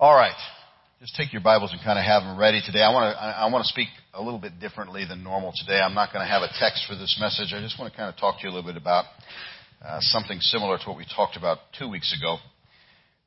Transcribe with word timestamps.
All 0.00 0.14
right. 0.14 0.32
Just 0.98 1.14
take 1.14 1.30
your 1.30 1.42
Bibles 1.42 1.72
and 1.72 1.80
kind 1.84 1.98
of 1.98 2.06
have 2.06 2.22
them 2.22 2.38
ready 2.38 2.62
today. 2.64 2.80
I 2.80 2.88
want 2.88 3.14
to, 3.14 3.20
I 3.20 3.52
want 3.52 3.66
to 3.66 3.68
speak 3.68 3.88
a 4.14 4.22
little 4.22 4.40
bit 4.40 4.58
differently 4.58 5.04
than 5.06 5.22
normal 5.22 5.52
today. 5.54 5.78
I'm 5.78 5.92
not 5.92 6.10
going 6.10 6.24
to 6.24 6.32
have 6.32 6.40
a 6.40 6.48
text 6.58 6.86
for 6.88 6.96
this 6.96 7.18
message. 7.20 7.52
I 7.52 7.60
just 7.60 7.78
want 7.78 7.92
to 7.92 7.96
kind 7.98 8.08
of 8.08 8.18
talk 8.18 8.40
to 8.40 8.44
you 8.44 8.48
a 8.48 8.54
little 8.54 8.72
bit 8.72 8.80
about 8.80 9.04
uh, 9.84 9.98
something 10.00 10.40
similar 10.40 10.78
to 10.78 10.84
what 10.88 10.96
we 10.96 11.04
talked 11.04 11.36
about 11.36 11.58
two 11.78 11.86
weeks 11.86 12.16
ago. 12.18 12.38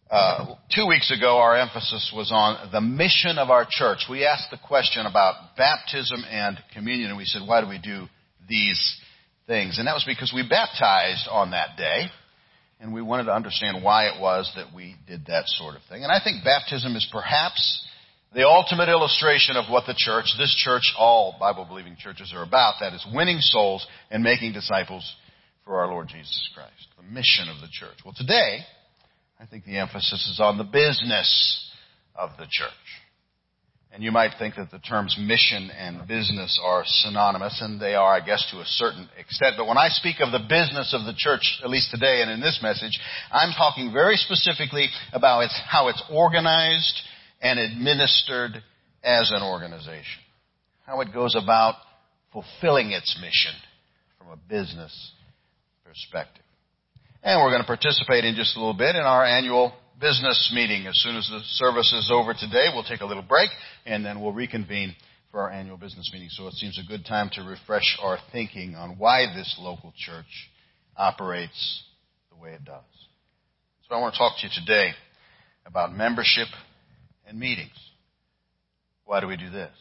Uh, 0.10 0.56
two 0.74 0.88
weeks 0.88 1.14
ago, 1.16 1.38
our 1.38 1.56
emphasis 1.56 2.12
was 2.12 2.32
on 2.34 2.72
the 2.72 2.82
mission 2.82 3.38
of 3.38 3.52
our 3.52 3.68
church. 3.70 4.10
We 4.10 4.26
asked 4.26 4.50
the 4.50 4.58
question 4.58 5.06
about 5.06 5.56
baptism 5.56 6.26
and 6.28 6.58
communion, 6.74 7.10
and 7.10 7.18
we 7.20 7.26
said, 7.26 7.44
why 7.46 7.62
do 7.62 7.70
we 7.70 7.78
do 7.78 8.08
these 8.50 8.82
things? 9.46 9.78
And 9.78 9.86
that 9.86 9.94
was 9.94 10.06
because 10.08 10.34
we 10.34 10.42
baptized 10.42 11.30
on 11.30 11.52
that 11.52 11.78
day 11.78 12.10
and 12.84 12.94
we 12.94 13.02
wanted 13.02 13.24
to 13.24 13.34
understand 13.34 13.82
why 13.82 14.08
it 14.08 14.20
was 14.20 14.52
that 14.58 14.76
we 14.76 14.98
did 15.08 15.28
that 15.28 15.46
sort 15.48 15.76
of 15.76 15.82
thing. 15.90 16.04
And 16.04 16.12
I 16.12 16.20
think 16.22 16.44
baptism 16.44 16.98
is 16.98 17.08
perhaps 17.14 17.88
the 18.36 18.46
ultimate 18.46 18.90
illustration 18.90 19.56
of 19.56 19.72
what 19.72 19.86
the 19.88 19.96
church, 19.96 20.26
this 20.38 20.54
church, 20.54 20.94
all 20.98 21.38
Bible 21.40 21.64
believing 21.64 21.96
churches 21.98 22.34
are 22.36 22.44
about. 22.44 22.76
That 22.82 22.94
is 22.94 23.06
winning 23.14 23.40
souls 23.40 23.88
and 24.12 24.22
making 24.22 24.52
disciples 24.52 25.16
for 25.64 25.80
our 25.80 25.88
Lord 25.88 26.10
Jesus 26.10 26.50
Christ. 26.54 26.88
The 26.98 27.04
mission 27.04 27.48
of 27.48 27.62
the 27.62 27.70
church. 27.72 27.96
Well, 28.04 28.14
today, 28.18 28.60
I 29.40 29.46
think 29.46 29.64
the 29.64 29.78
emphasis 29.78 30.30
is 30.30 30.42
on 30.42 30.58
the 30.58 30.66
business 30.66 31.72
of 32.18 32.32
the 32.38 32.48
church. 32.52 32.70
And 33.94 34.04
you 34.04 34.12
might 34.12 34.32
think 34.40 34.56
that 34.56 34.72
the 34.72 34.80
terms 34.80 35.16
mission 35.20 35.70
and 35.70 36.08
business 36.08 36.60
are 36.64 36.82
synonymous, 36.84 37.62
and 37.62 37.80
they 37.80 37.94
are, 37.94 38.16
I 38.16 38.26
guess, 38.26 38.44
to 38.50 38.58
a 38.58 38.66
certain 38.66 39.08
extent. 39.20 39.54
But 39.56 39.68
when 39.68 39.78
I 39.78 39.90
speak 39.90 40.16
of 40.20 40.32
the 40.32 40.40
business 40.40 40.96
of 40.98 41.06
the 41.06 41.14
church, 41.16 41.60
at 41.64 41.70
least 41.70 41.92
today 41.92 42.24
and 42.24 42.32
in 42.32 42.42
this 42.42 42.60
message, 42.64 43.00
I'm 43.32 43.54
talking 43.56 43.94
very 43.94 44.16
specifically 44.16 44.88
about 45.14 45.42
its, 45.42 45.62
how 45.70 45.90
it's 45.90 46.04
organized 46.12 47.02
and 47.40 47.60
administered 47.60 48.64
as 49.04 49.32
an 49.32 49.44
organization. 49.44 50.24
How 50.88 51.00
it 51.02 51.14
goes 51.14 51.36
about 51.36 51.76
fulfilling 52.32 52.92
its 52.94 53.16
mission 53.22 53.54
from 54.18 54.30
a 54.30 54.38
business 54.50 55.12
perspective. 55.86 56.44
And 57.22 57.40
we're 57.40 57.52
going 57.52 57.62
to 57.62 57.68
participate 57.68 58.26
in 58.26 58.34
just 58.34 58.58
a 58.58 58.60
little 58.60 58.74
bit 58.74 58.96
in 58.96 59.04
our 59.04 59.24
annual 59.24 59.72
business 60.00 60.52
meeting. 60.54 60.88
As 60.88 60.98
soon 61.00 61.16
as 61.16 61.28
the 61.28 61.42
service 61.44 61.92
is 61.94 62.12
over 62.14 62.34
today, 62.34 62.68
we'll 62.74 62.84
take 62.84 63.02
a 63.02 63.06
little 63.06 63.24
break 63.24 63.50
and 63.86 64.06
then 64.06 64.22
we'll 64.22 64.34
reconvene 64.34 64.96
for 65.32 65.42
our 65.42 65.50
annual 65.50 65.78
business 65.78 66.10
meeting. 66.14 66.30
So 66.32 66.48
it 66.48 66.54
seems 66.54 66.80
a 66.80 66.88
good 66.88 67.06
time 67.06 67.30
to 67.34 67.42
refresh 67.42 67.98
our 68.02 68.20
thinking 68.32 68.76
on 68.76 68.98
why 68.98 69.26
this 69.36 69.56
local 69.60 69.94
church 69.98 70.50
operates 70.96 71.84
the 72.30 72.38
way 72.38 72.52
it 72.52 72.64
does. 72.64 72.84
So 73.90 73.96
I 73.96 74.00
want 74.00 74.14
to 74.14 74.18
talk 74.18 74.38
to 74.40 74.48
you 74.48 74.54
today 74.54 74.92
about 75.66 75.96
membership 75.96 76.48
and 77.28 77.40
meetings. 77.40 77.72
Why 79.06 79.20
do 79.20 79.28
we 79.28 79.38
do 79.38 79.50
this? 79.50 79.72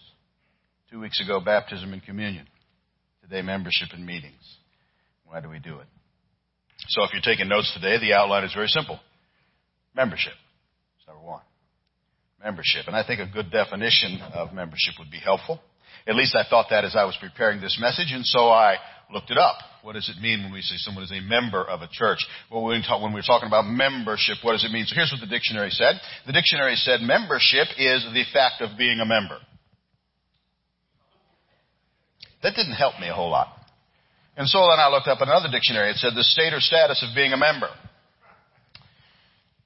Two 0.91 1.01
weeks 1.01 1.21
ago, 1.23 1.41
baptism 1.41 1.93
and 1.93 2.03
communion. 2.03 2.47
Today, 3.23 3.43
membership 3.43 3.89
and 3.93 4.05
meetings. 4.05 4.57
Why 5.25 5.41
do 5.41 5.49
we 5.49 5.59
do 5.59 5.79
it? 5.79 5.87
So 6.89 7.05
if 7.05 7.13
you're 7.13 7.23
taking 7.23 7.49
notes 7.49 7.73
today, 7.75 7.99
the 7.99 8.15
outline 8.15 8.45
is 8.45 8.53
very 8.53 8.69
simple. 8.69 8.99
Membership. 9.95 10.33
That's 10.97 11.09
number 11.09 11.23
one. 11.23 11.43
Membership. 12.43 12.87
And 12.87 12.97
I 12.97 13.07
think 13.07 13.21
a 13.21 13.33
good 13.33 13.51
definition 13.51 14.21
of 14.35 14.53
membership 14.53 14.95
would 14.99 15.11
be 15.11 15.19
helpful. 15.19 15.61
At 16.07 16.17
least 16.17 16.35
I 16.35 16.45
thought 16.49 16.67
that 16.71 16.85
as 16.85 16.97
I 16.97 17.05
was 17.05 17.17
preparing 17.21 17.61
this 17.61 17.79
message, 17.81 18.11
and 18.11 18.25
so 18.27 18.49
I 18.49 18.77
looked 19.13 19.31
it 19.31 19.39
up. 19.39 19.57
What 19.83 19.93
does 19.93 20.09
it 20.09 20.21
mean 20.21 20.43
when 20.43 20.53
we 20.53 20.63
say 20.63 20.75
someone 20.79 21.05
is 21.05 21.13
a 21.13 21.21
member 21.21 21.63
of 21.63 21.83
a 21.83 21.89
church? 21.91 22.19
Well, 22.51 22.65
when, 22.65 22.83
when 22.83 23.13
we're 23.13 23.23
talking 23.23 23.47
about 23.47 23.67
membership, 23.67 24.39
what 24.43 24.53
does 24.53 24.65
it 24.65 24.73
mean? 24.73 24.87
So 24.87 24.95
here's 24.95 25.13
what 25.13 25.21
the 25.21 25.31
dictionary 25.31 25.71
said. 25.71 26.01
The 26.27 26.33
dictionary 26.33 26.75
said 26.77 27.01
membership 27.01 27.69
is 27.79 28.03
the 28.15 28.25
fact 28.33 28.63
of 28.63 28.79
being 28.79 29.01
a 29.01 29.07
member. 29.07 29.39
That 32.43 32.55
didn't 32.57 32.75
help 32.75 32.99
me 33.01 33.09
a 33.09 33.15
whole 33.15 33.31
lot. 33.31 33.49
And 34.37 34.49
so 34.49 34.59
then 34.59 34.81
I 34.81 34.89
looked 34.89 35.09
up 35.09 35.21
another 35.21 35.49
dictionary. 35.51 35.91
It 35.91 35.97
said 35.97 36.15
the 36.17 36.25
state 36.25 36.53
or 36.53 36.61
status 36.61 37.05
of 37.07 37.15
being 37.15 37.33
a 37.33 37.37
member. 37.37 37.69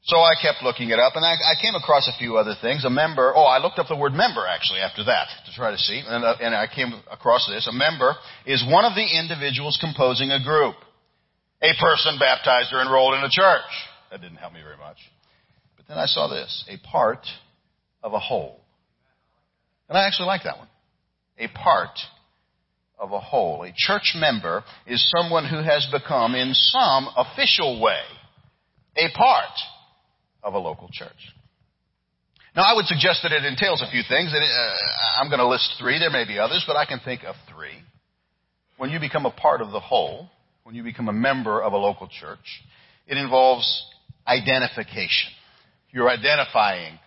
So 0.07 0.19
I 0.19 0.35
kept 0.41 0.63
looking 0.63 0.91
it 0.91 1.01
up, 1.01 1.17
and 1.17 1.25
I, 1.25 1.35
I, 1.35 1.61
came 1.61 1.75
across 1.75 2.07
a 2.07 2.17
few 2.17 2.37
other 2.37 2.55
things. 2.63 2.85
A 2.85 2.91
member, 2.91 3.33
oh, 3.35 3.43
I 3.43 3.59
looked 3.59 3.81
up 3.81 3.89
the 3.89 3.97
word 3.97 4.13
member 4.13 4.47
actually 4.47 4.79
after 4.79 5.03
that 5.03 5.27
to 5.47 5.53
try 5.53 5.73
to 5.73 5.79
see, 5.79 6.01
and, 6.07 6.25
uh, 6.25 6.37
and 6.41 6.55
I 6.55 6.69
came 6.73 6.95
across 7.11 7.49
this. 7.51 7.67
A 7.67 7.73
member 7.73 8.15
is 8.47 8.65
one 8.71 8.85
of 8.85 8.95
the 8.95 9.03
individuals 9.03 9.77
composing 9.81 10.31
a 10.31 10.41
group. 10.41 10.77
A 11.61 11.75
person 11.81 12.21
baptized 12.21 12.73
or 12.73 12.83
enrolled 12.83 13.15
in 13.15 13.25
a 13.25 13.29
church. 13.29 13.67
That 14.13 14.21
didn't 14.21 14.37
help 14.37 14.53
me 14.53 14.61
very 14.63 14.77
much. 14.77 14.99
But 15.77 15.89
then 15.89 15.99
I 15.99 16.07
saw 16.07 16.29
this 16.29 16.65
a 16.71 16.79
part 16.87 17.27
of 18.01 18.13
a 18.13 18.21
whole. 18.21 18.61
And 19.89 19.99
I 19.99 20.07
actually 20.07 20.27
like 20.27 20.45
that 20.45 20.59
one. 20.59 20.69
A 21.39 21.49
part 21.49 21.99
of 22.97 23.11
a 23.11 23.19
whole. 23.19 23.65
A 23.65 23.73
church 23.75 24.15
member 24.15 24.63
is 24.87 25.05
someone 25.19 25.49
who 25.49 25.65
has 25.65 25.89
become, 25.91 26.37
in 26.37 26.55
some 26.55 27.09
official 27.17 27.83
way, 27.83 28.03
a 28.97 29.11
part 29.13 29.51
of 30.47 30.55
a 30.55 30.59
local 30.59 30.89
church. 30.93 31.11
Now, 32.55 32.63
I 32.63 32.75
would 32.75 32.87
suggest 32.87 33.21
that 33.25 33.33
it 33.33 33.45
entails 33.45 33.83
a 33.83 33.91
few 33.91 34.01
things. 34.09 34.33
Uh, 34.33 35.21
I'm 35.21 35.29
going 35.29 35.41
to 35.41 35.49
list 35.49 35.75
three. 35.79 35.99
There 35.99 36.09
may 36.09 36.25
be 36.25 36.39
others, 36.39 36.65
but 36.67 36.77
I 36.77 36.87
can 36.87 37.01
think 37.05 37.25
of 37.25 37.35
three. 37.53 37.83
When 38.79 38.91
you 38.91 39.01
become 39.01 39.27
a 39.27 39.31
part 39.31 39.61
of 39.61 39.73
the 39.73 39.81
whole, 39.81 40.31
when 40.63 40.75
you 40.75 40.83
become 40.83 41.09
a 41.09 41.13
member 41.13 41.61
of 41.61 41.75
a 41.75 41.77
local 41.77 42.09
church, 42.09 42.63
it 43.07 43.19
involves 43.19 43.67
identification. 44.27 45.33
You're 45.91 46.09
identifying 46.09 46.99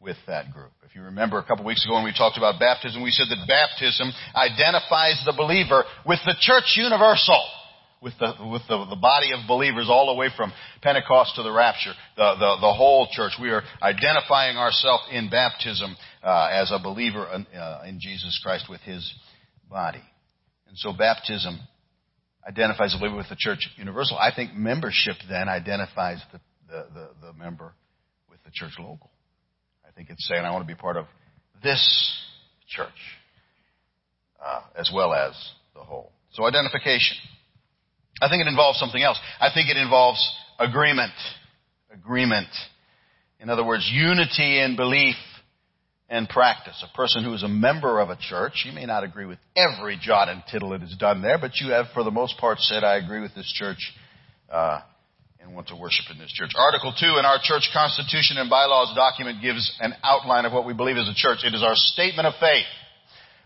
with 0.00 0.16
that 0.26 0.52
group. 0.52 0.70
If 0.86 0.94
you 0.94 1.02
remember 1.02 1.38
a 1.38 1.44
couple 1.44 1.64
weeks 1.64 1.84
ago 1.84 1.94
when 1.94 2.04
we 2.04 2.14
talked 2.16 2.38
about 2.38 2.60
baptism, 2.60 3.02
we 3.02 3.10
said 3.10 3.26
that 3.28 3.48
baptism 3.48 4.12
identifies 4.34 5.20
the 5.26 5.34
believer 5.36 5.84
with 6.06 6.20
the 6.24 6.36
church 6.38 6.76
universal 6.76 7.42
with 8.04 8.12
the, 8.20 8.34
with 8.52 8.62
the, 8.68 8.84
the 8.90 9.00
body 9.00 9.32
of 9.32 9.48
believers 9.48 9.86
all 9.88 10.12
the 10.12 10.18
way 10.18 10.28
from 10.36 10.52
Pentecost 10.82 11.36
to 11.36 11.42
the 11.42 11.50
rapture, 11.50 11.92
the, 12.16 12.34
the, 12.34 12.56
the 12.60 12.72
whole 12.72 13.08
church. 13.10 13.32
We 13.40 13.48
are 13.48 13.62
identifying 13.82 14.58
ourselves 14.58 15.04
in 15.10 15.30
baptism 15.30 15.96
uh, 16.22 16.50
as 16.52 16.70
a 16.70 16.78
believer 16.78 17.26
in, 17.34 17.46
uh, 17.58 17.82
in 17.88 17.98
Jesus 17.98 18.38
Christ 18.44 18.66
with 18.68 18.82
his 18.82 19.10
body. 19.70 20.02
And 20.68 20.76
so 20.76 20.92
baptism 20.92 21.58
identifies 22.46 22.94
a 22.94 22.98
believer 22.98 23.16
with 23.16 23.30
the 23.30 23.36
church 23.38 23.70
universal. 23.76 24.18
I 24.18 24.30
think 24.36 24.52
membership 24.52 25.16
then 25.28 25.48
identifies 25.48 26.20
the, 26.30 26.40
the, 26.68 26.86
the, 26.92 27.08
the 27.28 27.32
member 27.32 27.72
with 28.28 28.44
the 28.44 28.50
church 28.52 28.72
local. 28.78 29.10
I 29.88 29.92
think 29.92 30.10
it's 30.10 30.28
saying, 30.28 30.44
I 30.44 30.50
want 30.50 30.62
to 30.62 30.72
be 30.72 30.78
part 30.78 30.98
of 30.98 31.06
this 31.62 32.14
church 32.68 32.88
uh, 34.44 34.60
as 34.76 34.90
well 34.94 35.14
as 35.14 35.32
the 35.74 35.80
whole. 35.80 36.12
So 36.34 36.44
identification. 36.44 37.16
I 38.20 38.28
think 38.28 38.40
it 38.40 38.48
involves 38.48 38.78
something 38.78 39.02
else. 39.02 39.18
I 39.40 39.48
think 39.52 39.68
it 39.68 39.76
involves 39.76 40.20
agreement. 40.58 41.12
Agreement. 41.92 42.48
In 43.40 43.50
other 43.50 43.64
words, 43.64 43.88
unity 43.92 44.60
in 44.60 44.76
belief 44.76 45.16
and 46.08 46.28
practice. 46.28 46.84
A 46.88 46.96
person 46.96 47.24
who 47.24 47.32
is 47.34 47.42
a 47.42 47.48
member 47.48 48.00
of 48.00 48.10
a 48.10 48.16
church, 48.16 48.64
you 48.64 48.72
may 48.72 48.86
not 48.86 49.04
agree 49.04 49.26
with 49.26 49.38
every 49.56 49.98
jot 50.00 50.28
and 50.28 50.42
tittle 50.50 50.70
that 50.70 50.82
is 50.82 50.94
done 50.98 51.22
there, 51.22 51.38
but 51.38 51.56
you 51.56 51.72
have, 51.72 51.86
for 51.92 52.04
the 52.04 52.10
most 52.10 52.38
part, 52.38 52.58
said, 52.60 52.84
I 52.84 52.96
agree 52.96 53.20
with 53.20 53.34
this 53.34 53.50
church 53.52 53.92
uh, 54.50 54.80
and 55.40 55.54
want 55.54 55.68
to 55.68 55.76
worship 55.76 56.06
in 56.12 56.18
this 56.18 56.32
church. 56.32 56.50
Article 56.56 56.94
2 56.98 57.18
in 57.18 57.24
our 57.24 57.38
church 57.42 57.68
constitution 57.72 58.36
and 58.38 58.48
bylaws 58.48 58.94
document 58.94 59.42
gives 59.42 59.76
an 59.80 59.94
outline 60.04 60.44
of 60.44 60.52
what 60.52 60.66
we 60.66 60.72
believe 60.72 60.96
as 60.96 61.08
a 61.08 61.14
church. 61.14 61.38
It 61.42 61.54
is 61.54 61.62
our 61.62 61.74
statement 61.74 62.26
of 62.26 62.34
faith. 62.40 62.66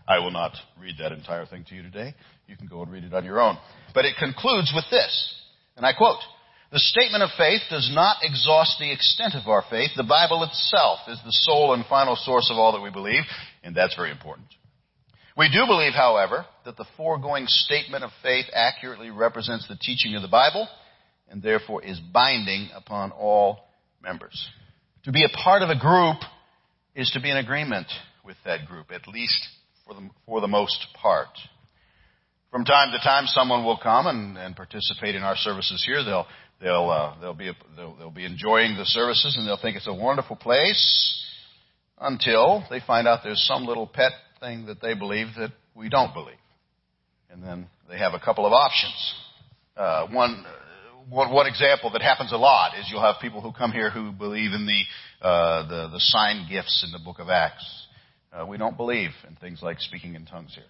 I 0.07 0.19
will 0.19 0.31
not 0.31 0.53
read 0.79 0.95
that 0.99 1.11
entire 1.11 1.45
thing 1.45 1.65
to 1.69 1.75
you 1.75 1.83
today. 1.83 2.15
You 2.47 2.57
can 2.57 2.67
go 2.67 2.81
and 2.81 2.91
read 2.91 3.03
it 3.03 3.13
on 3.13 3.25
your 3.25 3.39
own. 3.39 3.57
But 3.93 4.05
it 4.05 4.15
concludes 4.17 4.71
with 4.73 4.85
this, 4.91 5.33
and 5.75 5.85
I 5.85 5.93
quote, 5.93 6.19
the 6.71 6.79
statement 6.79 7.23
of 7.23 7.31
faith 7.35 7.61
does 7.71 7.89
not 7.91 8.17
exhaust 8.21 8.77
the 8.77 8.91
extent 8.91 9.33
of 9.33 9.47
our 9.47 9.63
faith. 9.71 9.89
The 9.95 10.03
Bible 10.03 10.43
itself 10.43 10.99
is 11.07 11.17
the 11.25 11.31
sole 11.31 11.73
and 11.73 11.83
final 11.85 12.15
source 12.15 12.49
of 12.51 12.57
all 12.57 12.73
that 12.73 12.81
we 12.81 12.91
believe, 12.91 13.23
and 13.63 13.75
that's 13.75 13.95
very 13.95 14.11
important. 14.11 14.47
We 15.35 15.49
do 15.49 15.65
believe, 15.65 15.93
however, 15.93 16.45
that 16.65 16.77
the 16.77 16.85
foregoing 16.95 17.45
statement 17.47 18.03
of 18.03 18.11
faith 18.21 18.45
accurately 18.53 19.09
represents 19.09 19.67
the 19.67 19.77
teaching 19.77 20.15
of 20.15 20.21
the 20.21 20.27
Bible 20.27 20.67
and 21.29 21.41
therefore 21.41 21.83
is 21.83 21.99
binding 21.99 22.69
upon 22.75 23.11
all 23.11 23.69
members. 24.03 24.49
To 25.05 25.11
be 25.11 25.23
a 25.23 25.37
part 25.43 25.61
of 25.61 25.69
a 25.69 25.79
group 25.79 26.17
is 26.93 27.09
to 27.11 27.21
be 27.21 27.31
in 27.31 27.37
agreement 27.37 27.87
with 28.25 28.37
that 28.45 28.65
group, 28.65 28.91
at 28.91 29.07
least 29.07 29.47
for 29.87 29.93
the, 29.93 30.09
for 30.25 30.41
the 30.41 30.47
most 30.47 30.87
part. 30.93 31.29
From 32.51 32.65
time 32.65 32.91
to 32.91 32.99
time, 32.99 33.25
someone 33.27 33.63
will 33.63 33.77
come 33.77 34.07
and, 34.07 34.37
and 34.37 34.55
participate 34.55 35.13
in 35.15 35.21
our 35.21 35.35
services 35.35 35.83
here. 35.85 36.03
They'll 36.03 36.25
they'll 36.59 36.89
uh, 36.89 37.19
they'll 37.21 37.33
be 37.35 37.51
they'll, 37.75 37.95
they'll 37.95 38.11
be 38.11 38.25
enjoying 38.25 38.75
the 38.75 38.85
services 38.85 39.35
and 39.37 39.47
they'll 39.47 39.61
think 39.61 39.77
it's 39.77 39.87
a 39.87 39.93
wonderful 39.93 40.35
place 40.35 41.25
until 41.99 42.63
they 42.69 42.79
find 42.79 43.07
out 43.07 43.19
there's 43.23 43.45
some 43.45 43.65
little 43.65 43.85
pet 43.85 44.13
thing 44.39 44.65
that 44.65 44.81
they 44.81 44.95
believe 44.95 45.27
that 45.37 45.51
we 45.75 45.89
don't 45.89 46.13
believe, 46.13 46.35
and 47.29 47.43
then 47.43 47.67
they 47.87 47.99
have 47.99 48.13
a 48.13 48.19
couple 48.19 48.47
of 48.47 48.53
options. 48.53 49.13
Uh, 49.77 50.07
one 50.07 50.43
one, 51.07 51.31
one 51.31 51.45
example 51.45 51.91
that 51.91 52.01
happens 52.01 52.31
a 52.31 52.37
lot 52.37 52.77
is 52.79 52.87
you'll 52.89 53.01
have 53.01 53.15
people 53.21 53.41
who 53.41 53.51
come 53.51 53.71
here 53.71 53.91
who 53.91 54.11
believe 54.11 54.53
in 54.53 54.65
the 54.65 55.25
uh, 55.25 55.67
the, 55.67 55.89
the 55.89 55.99
sign 55.99 56.47
gifts 56.49 56.83
in 56.83 56.91
the 56.91 56.99
book 56.99 57.19
of 57.19 57.29
Acts. 57.29 57.85
Uh, 58.33 58.45
we 58.45 58.57
don't 58.57 58.77
believe 58.77 59.11
in 59.27 59.35
things 59.35 59.61
like 59.61 59.79
speaking 59.79 60.15
in 60.15 60.25
tongues 60.25 60.53
here. 60.55 60.63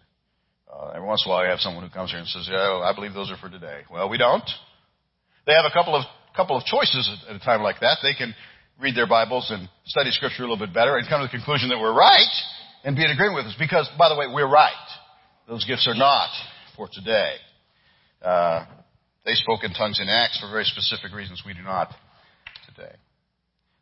Uh, 0.69 0.91
every 0.95 1.07
once 1.07 1.23
in 1.25 1.31
a 1.31 1.33
while, 1.33 1.43
you 1.43 1.49
have 1.49 1.59
someone 1.59 1.83
who 1.83 1.89
comes 1.89 2.11
here 2.11 2.19
and 2.19 2.27
says, 2.27 2.47
"Oh, 2.51 2.81
I 2.83 2.93
believe 2.93 3.13
those 3.13 3.31
are 3.31 3.37
for 3.37 3.49
today." 3.49 3.81
Well, 3.89 4.07
we 4.07 4.17
don't. 4.17 4.47
They 5.45 5.53
have 5.53 5.65
a 5.65 5.73
couple 5.73 5.95
of 5.95 6.05
couple 6.35 6.55
of 6.55 6.63
choices 6.65 7.09
at 7.27 7.35
a 7.35 7.39
time 7.39 7.61
like 7.61 7.79
that. 7.81 7.97
They 8.03 8.13
can 8.13 8.35
read 8.79 8.95
their 8.95 9.07
Bibles 9.07 9.49
and 9.51 9.67
study 9.85 10.11
Scripture 10.11 10.43
a 10.43 10.47
little 10.47 10.63
bit 10.63 10.73
better 10.73 10.97
and 10.97 11.07
come 11.07 11.21
to 11.21 11.27
the 11.27 11.31
conclusion 11.31 11.69
that 11.69 11.79
we're 11.79 11.93
right 11.93 12.33
and 12.83 12.95
be 12.95 13.03
in 13.03 13.11
agreement 13.11 13.35
with 13.35 13.45
us. 13.47 13.55
Because, 13.59 13.89
by 13.97 14.09
the 14.09 14.15
way, 14.15 14.27
we're 14.31 14.49
right. 14.49 14.87
Those 15.47 15.65
gifts 15.65 15.87
are 15.87 15.95
not 15.95 16.29
for 16.77 16.87
today. 16.91 17.33
Uh, 18.21 18.65
they 19.25 19.33
spoke 19.33 19.63
in 19.63 19.73
tongues 19.73 19.99
in 19.99 20.07
Acts 20.07 20.39
for 20.39 20.49
very 20.49 20.63
specific 20.63 21.11
reasons. 21.13 21.43
We 21.45 21.53
do 21.53 21.61
not 21.61 21.93
today. 22.67 22.95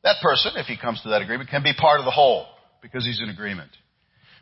That 0.03 0.15
person, 0.21 0.53
if 0.55 0.65
he 0.67 0.77
comes 0.77 1.01
to 1.03 1.09
that 1.09 1.21
agreement, 1.21 1.49
can 1.49 1.63
be 1.63 1.73
part 1.77 1.99
of 1.99 2.05
the 2.05 2.11
whole 2.11 2.47
because 2.81 3.05
he's 3.05 3.21
in 3.21 3.29
agreement. 3.29 3.69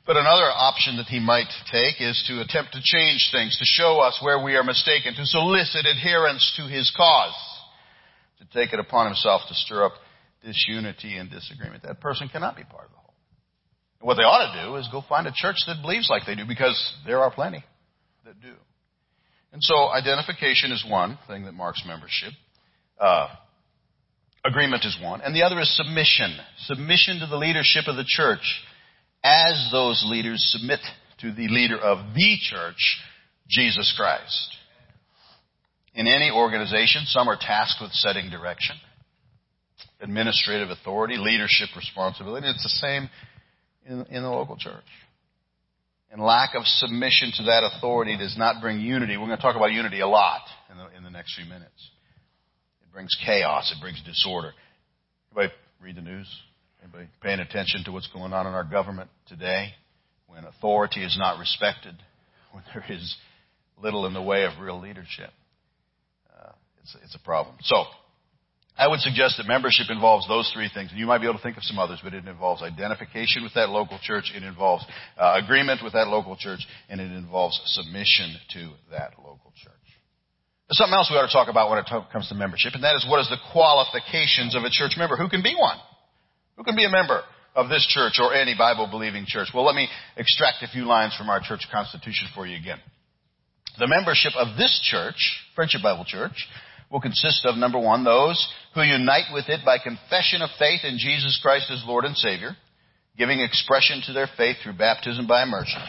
But 0.05 0.17
another 0.17 0.51
option 0.53 0.97
that 0.97 1.07
he 1.07 1.19
might 1.19 1.49
take 1.71 1.99
is 1.99 2.23
to 2.27 2.41
attempt 2.41 2.73
to 2.73 2.81
change 2.83 3.29
things, 3.31 3.57
to 3.57 3.65
show 3.65 3.99
us 3.99 4.19
where 4.21 4.43
we 4.43 4.55
are 4.55 4.63
mistaken, 4.63 5.15
to 5.15 5.25
solicit 5.25 5.85
adherence 5.87 6.53
to 6.57 6.63
his 6.63 6.91
cause, 6.95 7.33
to 8.39 8.45
take 8.57 8.71
it 8.71 8.79
upon 8.79 9.07
himself 9.07 9.41
to 9.47 9.55
stir 9.55 9.85
up 9.85 9.93
disunity 10.43 11.17
and 11.17 11.31
disagreement. 11.31 11.83
That 11.83 12.01
person 12.01 12.29
cannot 12.29 12.55
be 12.55 12.63
part 12.63 12.85
of 12.85 12.91
the 12.91 12.97
whole. 12.97 13.13
What 14.01 14.15
they 14.15 14.23
ought 14.23 14.53
to 14.53 14.65
do 14.65 14.75
is 14.75 14.87
go 14.91 15.03
find 15.09 15.25
a 15.25 15.33
church 15.33 15.57
that 15.65 15.81
believes 15.81 16.07
like 16.07 16.27
they 16.27 16.35
do, 16.35 16.45
because 16.47 16.77
there 17.07 17.21
are 17.21 17.31
plenty 17.31 17.63
that 18.25 18.39
do. 18.39 18.53
And 19.53 19.63
so 19.63 19.89
identification 19.89 20.71
is 20.71 20.85
one 20.87 21.17
thing 21.27 21.45
that 21.45 21.53
marks 21.53 21.81
membership. 21.87 22.33
Uh, 22.99 23.29
agreement 24.43 24.85
is 24.85 24.95
one. 25.01 25.21
And 25.21 25.35
the 25.35 25.43
other 25.43 25.59
is 25.59 25.75
submission. 25.75 26.37
Submission 26.65 27.19
to 27.21 27.27
the 27.27 27.37
leadership 27.37 27.87
of 27.87 27.95
the 27.95 28.05
church 28.05 28.61
as 29.25 29.69
those 29.71 30.05
leaders 30.07 30.45
submit 30.55 30.79
to 31.21 31.31
the 31.31 31.47
leader 31.47 31.77
of 31.77 32.13
the 32.13 32.37
church, 32.39 33.01
Jesus 33.49 33.91
Christ. 33.97 34.55
In 35.95 36.05
any 36.05 36.29
organization, 36.29 37.03
some 37.05 37.27
are 37.27 37.37
tasked 37.39 37.81
with 37.81 37.91
setting 37.91 38.29
direction, 38.29 38.75
administrative 39.99 40.69
authority, 40.69 41.17
leadership 41.17 41.69
responsibility. 41.75 42.47
It's 42.47 42.61
the 42.61 42.69
same 42.69 43.09
in, 43.87 44.05
in 44.15 44.21
the 44.21 44.29
local 44.29 44.57
church. 44.57 44.83
And 46.11 46.21
lack 46.21 46.53
of 46.53 46.63
submission 46.65 47.31
to 47.37 47.43
that 47.45 47.63
authority 47.63 48.17
does 48.17 48.37
not 48.37 48.61
bring 48.61 48.79
unity. 48.79 49.17
We're 49.17 49.25
going 49.25 49.37
to 49.37 49.41
talk 49.41 49.55
about 49.55 49.71
unity 49.71 50.01
a 50.01 50.07
lot 50.07 50.41
in 50.69 50.77
the, 50.77 50.97
in 50.97 51.03
the 51.03 51.09
next 51.09 51.35
few 51.35 51.45
minutes. 51.45 51.89
It 52.83 52.93
brings 52.93 53.17
chaos. 53.25 53.73
It 53.75 53.81
brings 53.81 54.01
disorder. 54.03 54.53
Anybody 55.31 55.53
read 55.81 55.95
the 55.95 56.01
news? 56.01 56.27
Anybody 56.85 57.09
paying 57.19 57.39
attention 57.39 57.83
to 57.85 57.91
what's 57.91 58.07
going 58.09 58.31
on 58.31 58.45
in 58.45 58.53
our 58.53 58.63
government 58.63 59.09
today? 59.27 59.69
When 60.27 60.43
authority 60.43 61.03
is 61.03 61.17
not 61.17 61.39
respected, 61.39 61.95
when 62.51 62.63
there 62.73 62.85
is 62.87 63.15
little 63.81 64.05
in 64.05 64.13
the 64.13 64.21
way 64.21 64.45
of 64.45 64.59
real 64.61 64.79
leadership. 64.79 65.31
Uh, 66.29 66.51
it's, 66.83 66.95
it's 67.03 67.15
a 67.15 67.25
problem. 67.25 67.55
So, 67.63 67.85
I 68.77 68.87
would 68.87 68.99
suggest 68.99 69.37
that 69.37 69.47
membership 69.47 69.87
involves 69.89 70.27
those 70.27 70.51
three 70.53 70.69
things. 70.71 70.91
And 70.91 70.99
you 70.99 71.07
might 71.07 71.19
be 71.19 71.25
able 71.25 71.37
to 71.37 71.43
think 71.43 71.57
of 71.57 71.63
some 71.63 71.79
others, 71.79 71.99
but 72.03 72.13
it 72.13 72.27
involves 72.27 72.61
identification 72.61 73.41
with 73.41 73.55
that 73.55 73.69
local 73.69 73.97
church, 74.03 74.31
it 74.35 74.43
involves 74.43 74.85
uh, 75.17 75.39
agreement 75.43 75.81
with 75.83 75.93
that 75.93 76.07
local 76.07 76.35
church, 76.37 76.59
and 76.87 77.01
it 77.01 77.11
involves 77.11 77.59
submission 77.65 78.35
to 78.53 78.69
that 78.91 79.17
local 79.17 79.51
church. 79.55 79.73
There's 80.69 80.77
something 80.77 80.93
else 80.93 81.09
we 81.09 81.17
ought 81.17 81.25
to 81.25 81.33
talk 81.33 81.47
about 81.49 81.71
when 81.71 81.79
it 81.79 81.89
comes 82.13 82.29
to 82.29 82.35
membership, 82.35 82.73
and 82.75 82.83
that 82.83 82.95
is 82.95 83.07
what 83.09 83.21
is 83.21 83.29
the 83.29 83.41
qualifications 83.51 84.55
of 84.55 84.63
a 84.63 84.69
church 84.69 84.93
member? 84.97 85.17
Who 85.17 85.29
can 85.29 85.41
be 85.41 85.55
one? 85.57 85.77
Who 86.57 86.63
can 86.63 86.75
be 86.75 86.85
a 86.85 86.89
member 86.89 87.21
of 87.55 87.69
this 87.69 87.85
church 87.87 88.19
or 88.19 88.33
any 88.33 88.55
Bible 88.57 88.87
believing 88.89 89.25
church? 89.27 89.49
Well, 89.53 89.65
let 89.65 89.75
me 89.75 89.87
extract 90.17 90.63
a 90.63 90.67
few 90.67 90.85
lines 90.85 91.15
from 91.17 91.29
our 91.29 91.39
church 91.41 91.67
constitution 91.71 92.27
for 92.33 92.47
you 92.47 92.57
again. 92.57 92.79
The 93.77 93.87
membership 93.87 94.33
of 94.37 94.57
this 94.57 94.79
church, 94.89 95.17
Friendship 95.55 95.81
Bible 95.83 96.05
Church, 96.05 96.47
will 96.89 97.01
consist 97.01 97.45
of 97.45 97.57
number 97.57 97.79
one, 97.79 98.03
those 98.03 98.39
who 98.73 98.81
unite 98.81 99.33
with 99.33 99.49
it 99.49 99.65
by 99.65 99.79
confession 99.79 100.41
of 100.41 100.49
faith 100.57 100.81
in 100.83 100.97
Jesus 100.97 101.39
Christ 101.41 101.69
as 101.71 101.83
Lord 101.85 102.05
and 102.05 102.15
Savior, 102.15 102.55
giving 103.17 103.39
expression 103.39 104.01
to 104.05 104.13
their 104.13 104.29
faith 104.37 104.57
through 104.63 104.77
baptism 104.77 105.27
by 105.27 105.43
immersion. 105.43 105.81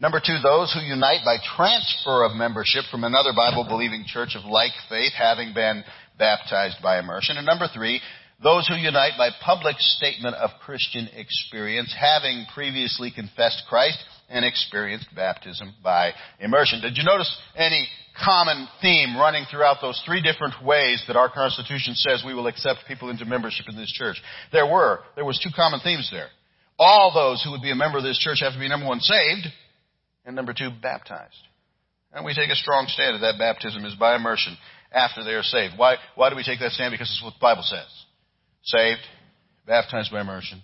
Number 0.00 0.20
two, 0.24 0.38
those 0.42 0.72
who 0.72 0.80
unite 0.80 1.20
by 1.24 1.38
transfer 1.56 2.24
of 2.24 2.34
membership 2.36 2.84
from 2.90 3.04
another 3.04 3.32
Bible 3.34 3.66
believing 3.68 4.04
church 4.06 4.36
of 4.36 4.44
like 4.44 4.72
faith, 4.88 5.12
having 5.16 5.54
been 5.54 5.84
baptized 6.18 6.76
by 6.82 6.98
immersion. 6.98 7.36
And 7.36 7.46
number 7.46 7.66
three, 7.72 8.00
those 8.42 8.68
who 8.68 8.74
unite 8.74 9.12
by 9.18 9.30
public 9.44 9.76
statement 9.78 10.36
of 10.36 10.50
Christian 10.64 11.08
experience, 11.14 11.94
having 11.98 12.46
previously 12.54 13.10
confessed 13.10 13.64
Christ 13.68 13.98
and 14.28 14.44
experienced 14.44 15.08
baptism 15.14 15.74
by 15.82 16.12
immersion. 16.38 16.80
Did 16.80 16.96
you 16.96 17.04
notice 17.04 17.34
any 17.56 17.88
common 18.22 18.68
theme 18.80 19.16
running 19.16 19.44
throughout 19.50 19.78
those 19.80 20.00
three 20.06 20.22
different 20.22 20.54
ways 20.64 21.02
that 21.06 21.16
our 21.16 21.30
Constitution 21.30 21.94
says 21.94 22.22
we 22.24 22.34
will 22.34 22.46
accept 22.46 22.80
people 22.86 23.10
into 23.10 23.24
membership 23.24 23.66
in 23.68 23.76
this 23.76 23.92
church? 23.92 24.20
There 24.52 24.66
were. 24.66 25.00
There 25.16 25.24
was 25.24 25.40
two 25.42 25.50
common 25.54 25.80
themes 25.80 26.08
there. 26.12 26.28
All 26.78 27.12
those 27.12 27.42
who 27.42 27.50
would 27.50 27.62
be 27.62 27.72
a 27.72 27.76
member 27.76 27.98
of 27.98 28.04
this 28.04 28.18
church 28.18 28.38
have 28.40 28.52
to 28.52 28.58
be 28.58 28.68
number 28.68 28.86
one, 28.86 29.00
saved, 29.00 29.48
and 30.24 30.36
number 30.36 30.52
two, 30.52 30.70
baptized. 30.80 31.34
And 32.12 32.24
we 32.24 32.34
take 32.34 32.50
a 32.50 32.54
strong 32.54 32.86
stand 32.88 33.14
that 33.14 33.32
that 33.32 33.38
baptism 33.38 33.84
is 33.84 33.94
by 33.94 34.14
immersion 34.14 34.56
after 34.92 35.24
they 35.24 35.32
are 35.32 35.42
saved. 35.42 35.74
Why, 35.76 35.96
why 36.14 36.30
do 36.30 36.36
we 36.36 36.44
take 36.44 36.60
that 36.60 36.72
stand? 36.72 36.92
Because 36.92 37.10
it's 37.10 37.22
what 37.22 37.34
the 37.34 37.40
Bible 37.40 37.64
says. 37.64 37.88
Saved, 38.68 39.00
baptized 39.66 40.12
by 40.12 40.20
immersion 40.20 40.62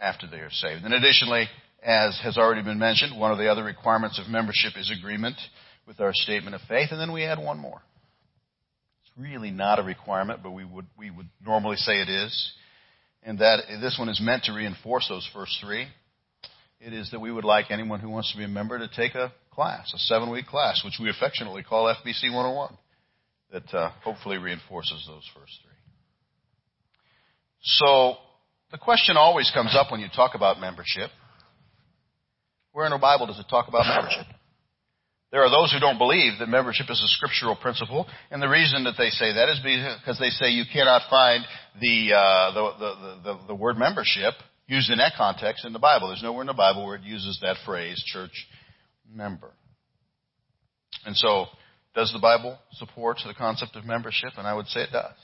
after 0.00 0.28
they 0.28 0.38
are 0.38 0.52
saved. 0.52 0.84
And 0.84 0.94
additionally, 0.94 1.48
as 1.82 2.18
has 2.22 2.38
already 2.38 2.62
been 2.62 2.78
mentioned, 2.78 3.18
one 3.18 3.32
of 3.32 3.38
the 3.38 3.50
other 3.50 3.64
requirements 3.64 4.20
of 4.20 4.30
membership 4.30 4.74
is 4.76 4.92
agreement 4.96 5.36
with 5.84 6.00
our 6.00 6.12
statement 6.12 6.54
of 6.54 6.60
faith. 6.68 6.90
And 6.92 7.00
then 7.00 7.12
we 7.12 7.24
add 7.24 7.38
one 7.38 7.58
more. 7.58 7.82
It's 9.02 9.12
really 9.18 9.50
not 9.50 9.80
a 9.80 9.82
requirement, 9.82 10.44
but 10.44 10.52
we 10.52 10.64
would, 10.64 10.86
we 10.96 11.10
would 11.10 11.28
normally 11.44 11.76
say 11.76 12.00
it 12.00 12.08
is. 12.08 12.52
And 13.24 13.40
that 13.40 13.64
this 13.80 13.96
one 13.98 14.08
is 14.08 14.20
meant 14.20 14.44
to 14.44 14.52
reinforce 14.52 15.08
those 15.08 15.28
first 15.34 15.58
three. 15.60 15.88
It 16.80 16.92
is 16.92 17.10
that 17.10 17.20
we 17.20 17.32
would 17.32 17.44
like 17.44 17.72
anyone 17.72 17.98
who 17.98 18.10
wants 18.10 18.30
to 18.30 18.38
be 18.38 18.44
a 18.44 18.48
member 18.48 18.78
to 18.78 18.86
take 18.86 19.16
a 19.16 19.32
class, 19.50 19.92
a 19.92 19.98
seven 19.98 20.30
week 20.30 20.46
class, 20.46 20.82
which 20.84 21.00
we 21.02 21.10
affectionately 21.10 21.64
call 21.64 21.92
FBC 21.92 22.32
101, 22.32 22.78
that 23.50 23.74
uh, 23.74 23.90
hopefully 24.04 24.38
reinforces 24.38 25.04
those 25.08 25.28
first 25.34 25.52
three. 25.64 25.67
So, 27.62 28.16
the 28.70 28.78
question 28.78 29.16
always 29.16 29.50
comes 29.52 29.74
up 29.74 29.90
when 29.90 30.00
you 30.00 30.08
talk 30.14 30.34
about 30.34 30.60
membership 30.60 31.10
where 32.78 32.86
in 32.86 32.92
the 32.92 32.98
Bible 32.98 33.26
does 33.26 33.40
it 33.40 33.46
talk 33.50 33.66
about 33.66 33.86
membership? 33.86 34.26
There 35.32 35.42
are 35.42 35.50
those 35.50 35.72
who 35.72 35.80
don't 35.80 35.98
believe 35.98 36.38
that 36.38 36.48
membership 36.48 36.86
is 36.88 37.02
a 37.02 37.08
scriptural 37.08 37.56
principle, 37.56 38.06
and 38.30 38.40
the 38.40 38.48
reason 38.48 38.84
that 38.84 38.94
they 38.96 39.10
say 39.10 39.32
that 39.34 39.48
is 39.48 39.58
because 39.58 40.16
they 40.20 40.30
say 40.30 40.50
you 40.50 40.62
cannot 40.72 41.02
find 41.10 41.44
the, 41.80 42.14
uh, 42.14 42.52
the, 42.52 42.72
the, 42.78 43.20
the, 43.24 43.38
the 43.48 43.54
word 43.54 43.78
membership 43.78 44.34
used 44.68 44.90
in 44.90 44.98
that 44.98 45.14
context 45.16 45.64
in 45.64 45.72
the 45.72 45.80
Bible. 45.80 46.06
There's 46.06 46.22
nowhere 46.22 46.42
in 46.42 46.46
the 46.46 46.54
Bible 46.54 46.86
where 46.86 46.94
it 46.94 47.02
uses 47.02 47.40
that 47.42 47.56
phrase, 47.66 48.00
church 48.06 48.46
member. 49.12 49.50
And 51.04 51.16
so, 51.16 51.46
does 51.96 52.12
the 52.12 52.20
Bible 52.20 52.56
support 52.74 53.18
the 53.26 53.34
concept 53.34 53.74
of 53.74 53.84
membership? 53.84 54.34
And 54.36 54.46
I 54.46 54.54
would 54.54 54.68
say 54.68 54.82
it 54.82 54.92
does. 54.92 55.16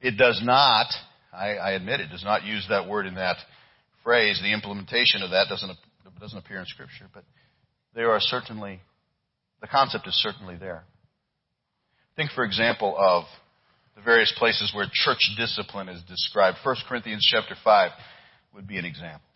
It 0.00 0.16
does 0.16 0.40
not, 0.42 0.86
I, 1.32 1.54
I 1.54 1.70
admit 1.72 2.00
it, 2.00 2.10
does 2.10 2.24
not 2.24 2.44
use 2.44 2.66
that 2.68 2.88
word 2.88 3.06
in 3.06 3.14
that 3.14 3.36
phrase. 4.02 4.40
The 4.42 4.52
implementation 4.52 5.22
of 5.22 5.30
that 5.30 5.46
doesn't, 5.48 5.72
doesn't 6.20 6.38
appear 6.38 6.58
in 6.58 6.66
Scripture, 6.66 7.06
but 7.12 7.24
there 7.94 8.10
are 8.10 8.20
certainly 8.20 8.80
the 9.60 9.66
concept 9.66 10.06
is 10.06 10.14
certainly 10.14 10.56
there. 10.56 10.84
Think, 12.16 12.30
for 12.30 12.44
example, 12.44 12.96
of 12.98 13.24
the 13.96 14.02
various 14.02 14.32
places 14.38 14.72
where 14.74 14.86
church 14.92 15.18
discipline 15.36 15.88
is 15.88 16.02
described. 16.04 16.58
1 16.62 16.76
Corinthians 16.88 17.26
chapter 17.30 17.56
5 17.62 17.90
would 18.54 18.66
be 18.68 18.78
an 18.78 18.84
example. 18.84 19.26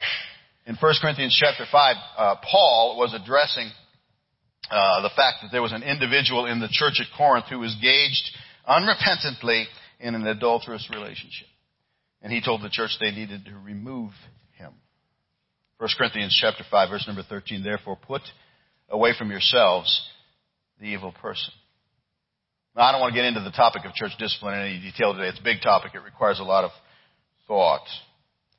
In 0.66 0.76
1 0.76 0.94
Corinthians 1.00 1.36
chapter 1.38 1.64
5, 1.70 1.96
uh, 2.16 2.34
Paul 2.48 2.96
was 2.98 3.14
addressing 3.14 3.68
uh, 4.70 5.02
the 5.02 5.10
fact 5.16 5.38
that 5.42 5.50
there 5.50 5.62
was 5.62 5.72
an 5.72 5.82
individual 5.82 6.46
in 6.46 6.60
the 6.60 6.68
church 6.70 7.00
at 7.00 7.06
Corinth 7.16 7.46
who 7.50 7.58
was 7.58 7.74
engaged 7.74 8.30
unrepentantly 8.68 9.64
in 9.98 10.14
an 10.14 10.26
adulterous 10.26 10.88
relationship. 10.90 11.48
And 12.22 12.32
he 12.32 12.40
told 12.40 12.62
the 12.62 12.70
church 12.70 12.90
they 13.00 13.10
needed 13.10 13.44
to 13.46 13.54
remove 13.58 14.12
him. 14.56 14.72
1 15.78 15.90
Corinthians 15.98 16.38
chapter 16.40 16.64
5 16.70 16.90
verse 16.90 17.04
number 17.06 17.22
13, 17.22 17.62
therefore 17.62 17.96
put 17.96 18.22
away 18.88 19.12
from 19.18 19.30
yourselves 19.30 20.08
the 20.80 20.86
evil 20.86 21.12
person. 21.20 21.52
Now, 22.76 22.84
I 22.84 22.92
don't 22.92 23.00
want 23.00 23.12
to 23.14 23.18
get 23.18 23.26
into 23.26 23.40
the 23.40 23.50
topic 23.50 23.84
of 23.84 23.92
church 23.92 24.12
discipline 24.18 24.54
in 24.54 24.66
any 24.66 24.80
detail 24.80 25.12
today. 25.12 25.28
It's 25.28 25.40
a 25.40 25.44
big 25.44 25.60
topic. 25.60 25.92
It 25.94 26.02
requires 26.02 26.40
a 26.40 26.44
lot 26.44 26.64
of 26.64 26.70
thought. 27.46 27.86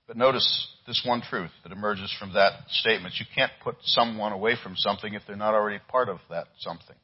But 0.07 0.17
notice 0.17 0.67
this 0.85 1.01
one 1.05 1.21
truth 1.21 1.49
that 1.63 1.71
emerges 1.71 2.13
from 2.19 2.33
that 2.33 2.51
statement. 2.69 3.15
You 3.17 3.25
can't 3.33 3.51
put 3.63 3.75
someone 3.83 4.33
away 4.33 4.55
from 4.61 4.75
something 4.75 5.13
if 5.13 5.23
they're 5.25 5.35
not 5.35 5.53
already 5.53 5.79
part 5.87 6.09
of 6.09 6.19
that 6.29 6.45
something. 6.59 6.95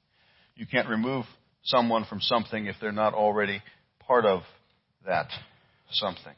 You 0.55 0.67
can't 0.67 0.89
remove 0.89 1.25
someone 1.63 2.05
from 2.05 2.19
something 2.19 2.65
if 2.65 2.75
they're 2.81 2.91
not 2.91 3.13
already 3.13 3.61
part 3.99 4.25
of 4.25 4.41
that 5.05 5.27
something. 5.91 6.33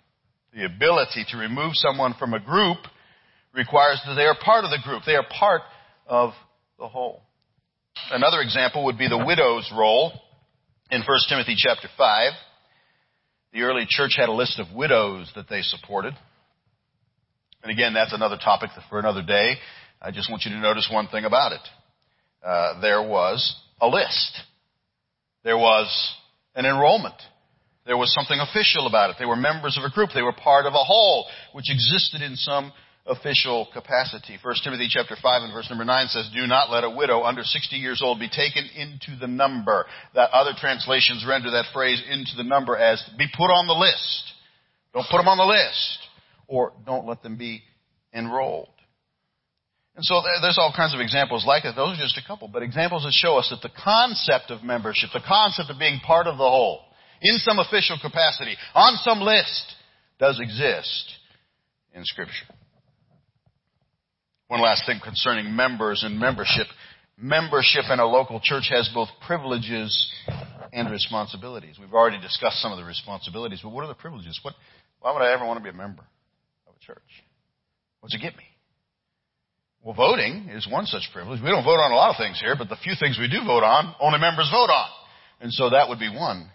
The 0.53 0.65
ability 0.65 1.25
to 1.29 1.37
remove 1.37 1.71
someone 1.75 2.13
from 2.19 2.33
a 2.33 2.39
group 2.39 2.77
requires 3.53 4.01
that 4.05 4.15
they 4.15 4.25
are 4.25 4.35
part 4.43 4.65
of 4.65 4.71
the 4.71 4.79
group. 4.83 5.03
They 5.05 5.15
are 5.15 5.25
part 5.39 5.61
of 6.07 6.31
the 6.77 6.87
whole. 6.87 7.23
Another 8.11 8.41
example 8.41 8.85
would 8.85 8.97
be 8.97 9.07
the 9.07 9.23
widow's 9.25 9.71
roll 9.75 10.11
in 10.89 11.01
1 11.01 11.19
Timothy 11.29 11.55
chapter 11.57 11.87
5. 11.97 12.31
The 13.53 13.61
early 13.61 13.85
church 13.87 14.15
had 14.17 14.29
a 14.29 14.33
list 14.33 14.59
of 14.59 14.75
widows 14.75 15.31
that 15.35 15.49
they 15.49 15.61
supported. 15.61 16.13
And 17.63 17.71
again, 17.71 17.93
that's 17.93 18.13
another 18.13 18.37
topic 18.37 18.71
for 18.89 18.99
another 18.99 19.21
day. 19.21 19.55
I 20.01 20.11
just 20.11 20.29
want 20.29 20.43
you 20.45 20.51
to 20.51 20.59
notice 20.59 20.89
one 20.91 21.07
thing 21.07 21.25
about 21.25 21.53
it. 21.53 21.61
Uh, 22.43 22.81
there 22.81 23.01
was 23.01 23.55
a 23.79 23.87
list. 23.87 24.41
There 25.43 25.57
was 25.57 26.15
an 26.55 26.65
enrollment. 26.65 27.15
There 27.91 27.97
was 27.97 28.13
something 28.13 28.39
official 28.39 28.87
about 28.87 29.09
it. 29.09 29.17
They 29.19 29.25
were 29.25 29.35
members 29.35 29.77
of 29.77 29.83
a 29.83 29.93
group. 29.93 30.11
They 30.15 30.21
were 30.21 30.31
part 30.31 30.65
of 30.65 30.71
a 30.71 30.81
whole, 30.81 31.27
which 31.51 31.69
existed 31.69 32.21
in 32.21 32.37
some 32.37 32.71
official 33.05 33.67
capacity. 33.73 34.39
1 34.41 34.55
Timothy 34.63 34.87
chapter 34.89 35.17
5 35.21 35.43
and 35.43 35.51
verse 35.51 35.69
number 35.69 35.83
9 35.83 36.07
says, 36.07 36.29
Do 36.33 36.47
not 36.47 36.71
let 36.71 36.85
a 36.85 36.89
widow 36.89 37.23
under 37.23 37.43
60 37.43 37.75
years 37.75 38.01
old 38.01 38.17
be 38.17 38.29
taken 38.29 38.63
into 38.77 39.19
the 39.19 39.27
number. 39.27 39.85
That 40.15 40.29
other 40.31 40.51
translations 40.57 41.25
render 41.27 41.51
that 41.51 41.65
phrase 41.73 42.01
into 42.09 42.31
the 42.37 42.45
number 42.45 42.77
as 42.77 43.03
be 43.17 43.27
put 43.35 43.51
on 43.51 43.67
the 43.67 43.73
list. 43.73 44.23
Don't 44.93 45.09
put 45.11 45.17
them 45.17 45.27
on 45.27 45.37
the 45.37 45.43
list. 45.43 45.97
Or 46.47 46.71
don't 46.85 47.05
let 47.05 47.21
them 47.21 47.35
be 47.35 47.61
enrolled. 48.13 48.69
And 49.97 50.05
so 50.05 50.21
there's 50.41 50.57
all 50.57 50.71
kinds 50.73 50.93
of 50.93 51.01
examples 51.01 51.43
like 51.45 51.65
it. 51.65 51.75
Those 51.75 51.99
are 51.99 52.01
just 52.01 52.17
a 52.17 52.25
couple, 52.25 52.47
but 52.47 52.63
examples 52.63 53.03
that 53.03 53.11
show 53.11 53.35
us 53.37 53.49
that 53.49 53.61
the 53.61 53.75
concept 53.83 54.49
of 54.49 54.63
membership, 54.63 55.09
the 55.11 55.19
concept 55.27 55.69
of 55.69 55.77
being 55.77 55.99
part 55.99 56.27
of 56.27 56.37
the 56.37 56.47
whole, 56.47 56.85
in 57.21 57.37
some 57.37 57.59
official 57.59 57.97
capacity, 58.01 58.55
on 58.73 58.97
some 58.97 59.19
list, 59.19 59.75
does 60.19 60.39
exist 60.39 61.13
in 61.93 62.03
Scripture. 62.03 62.45
One 64.47 64.61
last 64.61 64.85
thing 64.85 64.99
concerning 65.03 65.55
members 65.55 66.03
and 66.03 66.19
membership. 66.19 66.67
Membership 67.17 67.85
in 67.89 67.99
a 67.99 68.05
local 68.05 68.41
church 68.43 68.67
has 68.69 68.89
both 68.93 69.09
privileges 69.25 70.11
and 70.73 70.89
responsibilities. 70.89 71.77
We've 71.79 71.93
already 71.93 72.19
discussed 72.19 72.61
some 72.61 72.71
of 72.71 72.77
the 72.77 72.83
responsibilities, 72.83 73.59
but 73.63 73.71
what 73.71 73.83
are 73.83 73.87
the 73.87 73.93
privileges? 73.93 74.39
What, 74.41 74.55
why 74.99 75.13
would 75.13 75.21
I 75.21 75.33
ever 75.33 75.45
want 75.45 75.59
to 75.59 75.63
be 75.63 75.69
a 75.69 75.73
member 75.73 76.03
of 76.67 76.73
a 76.75 76.85
church? 76.85 76.97
What's 77.99 78.15
it 78.15 78.21
get 78.21 78.35
me? 78.35 78.43
Well, 79.83 79.95
voting 79.95 80.49
is 80.51 80.67
one 80.69 80.85
such 80.85 81.09
privilege. 81.13 81.41
We 81.41 81.49
don't 81.49 81.63
vote 81.63 81.79
on 81.79 81.91
a 81.91 81.95
lot 81.95 82.11
of 82.11 82.17
things 82.17 82.39
here, 82.39 82.55
but 82.57 82.69
the 82.69 82.77
few 82.83 82.93
things 82.99 83.17
we 83.19 83.29
do 83.29 83.45
vote 83.45 83.63
on, 83.63 83.95
only 83.99 84.19
members 84.19 84.49
vote 84.51 84.69
on. 84.69 84.89
And 85.39 85.51
so 85.51 85.69
that 85.69 85.89
would 85.89 85.99
be 85.99 86.09
one 86.09 86.49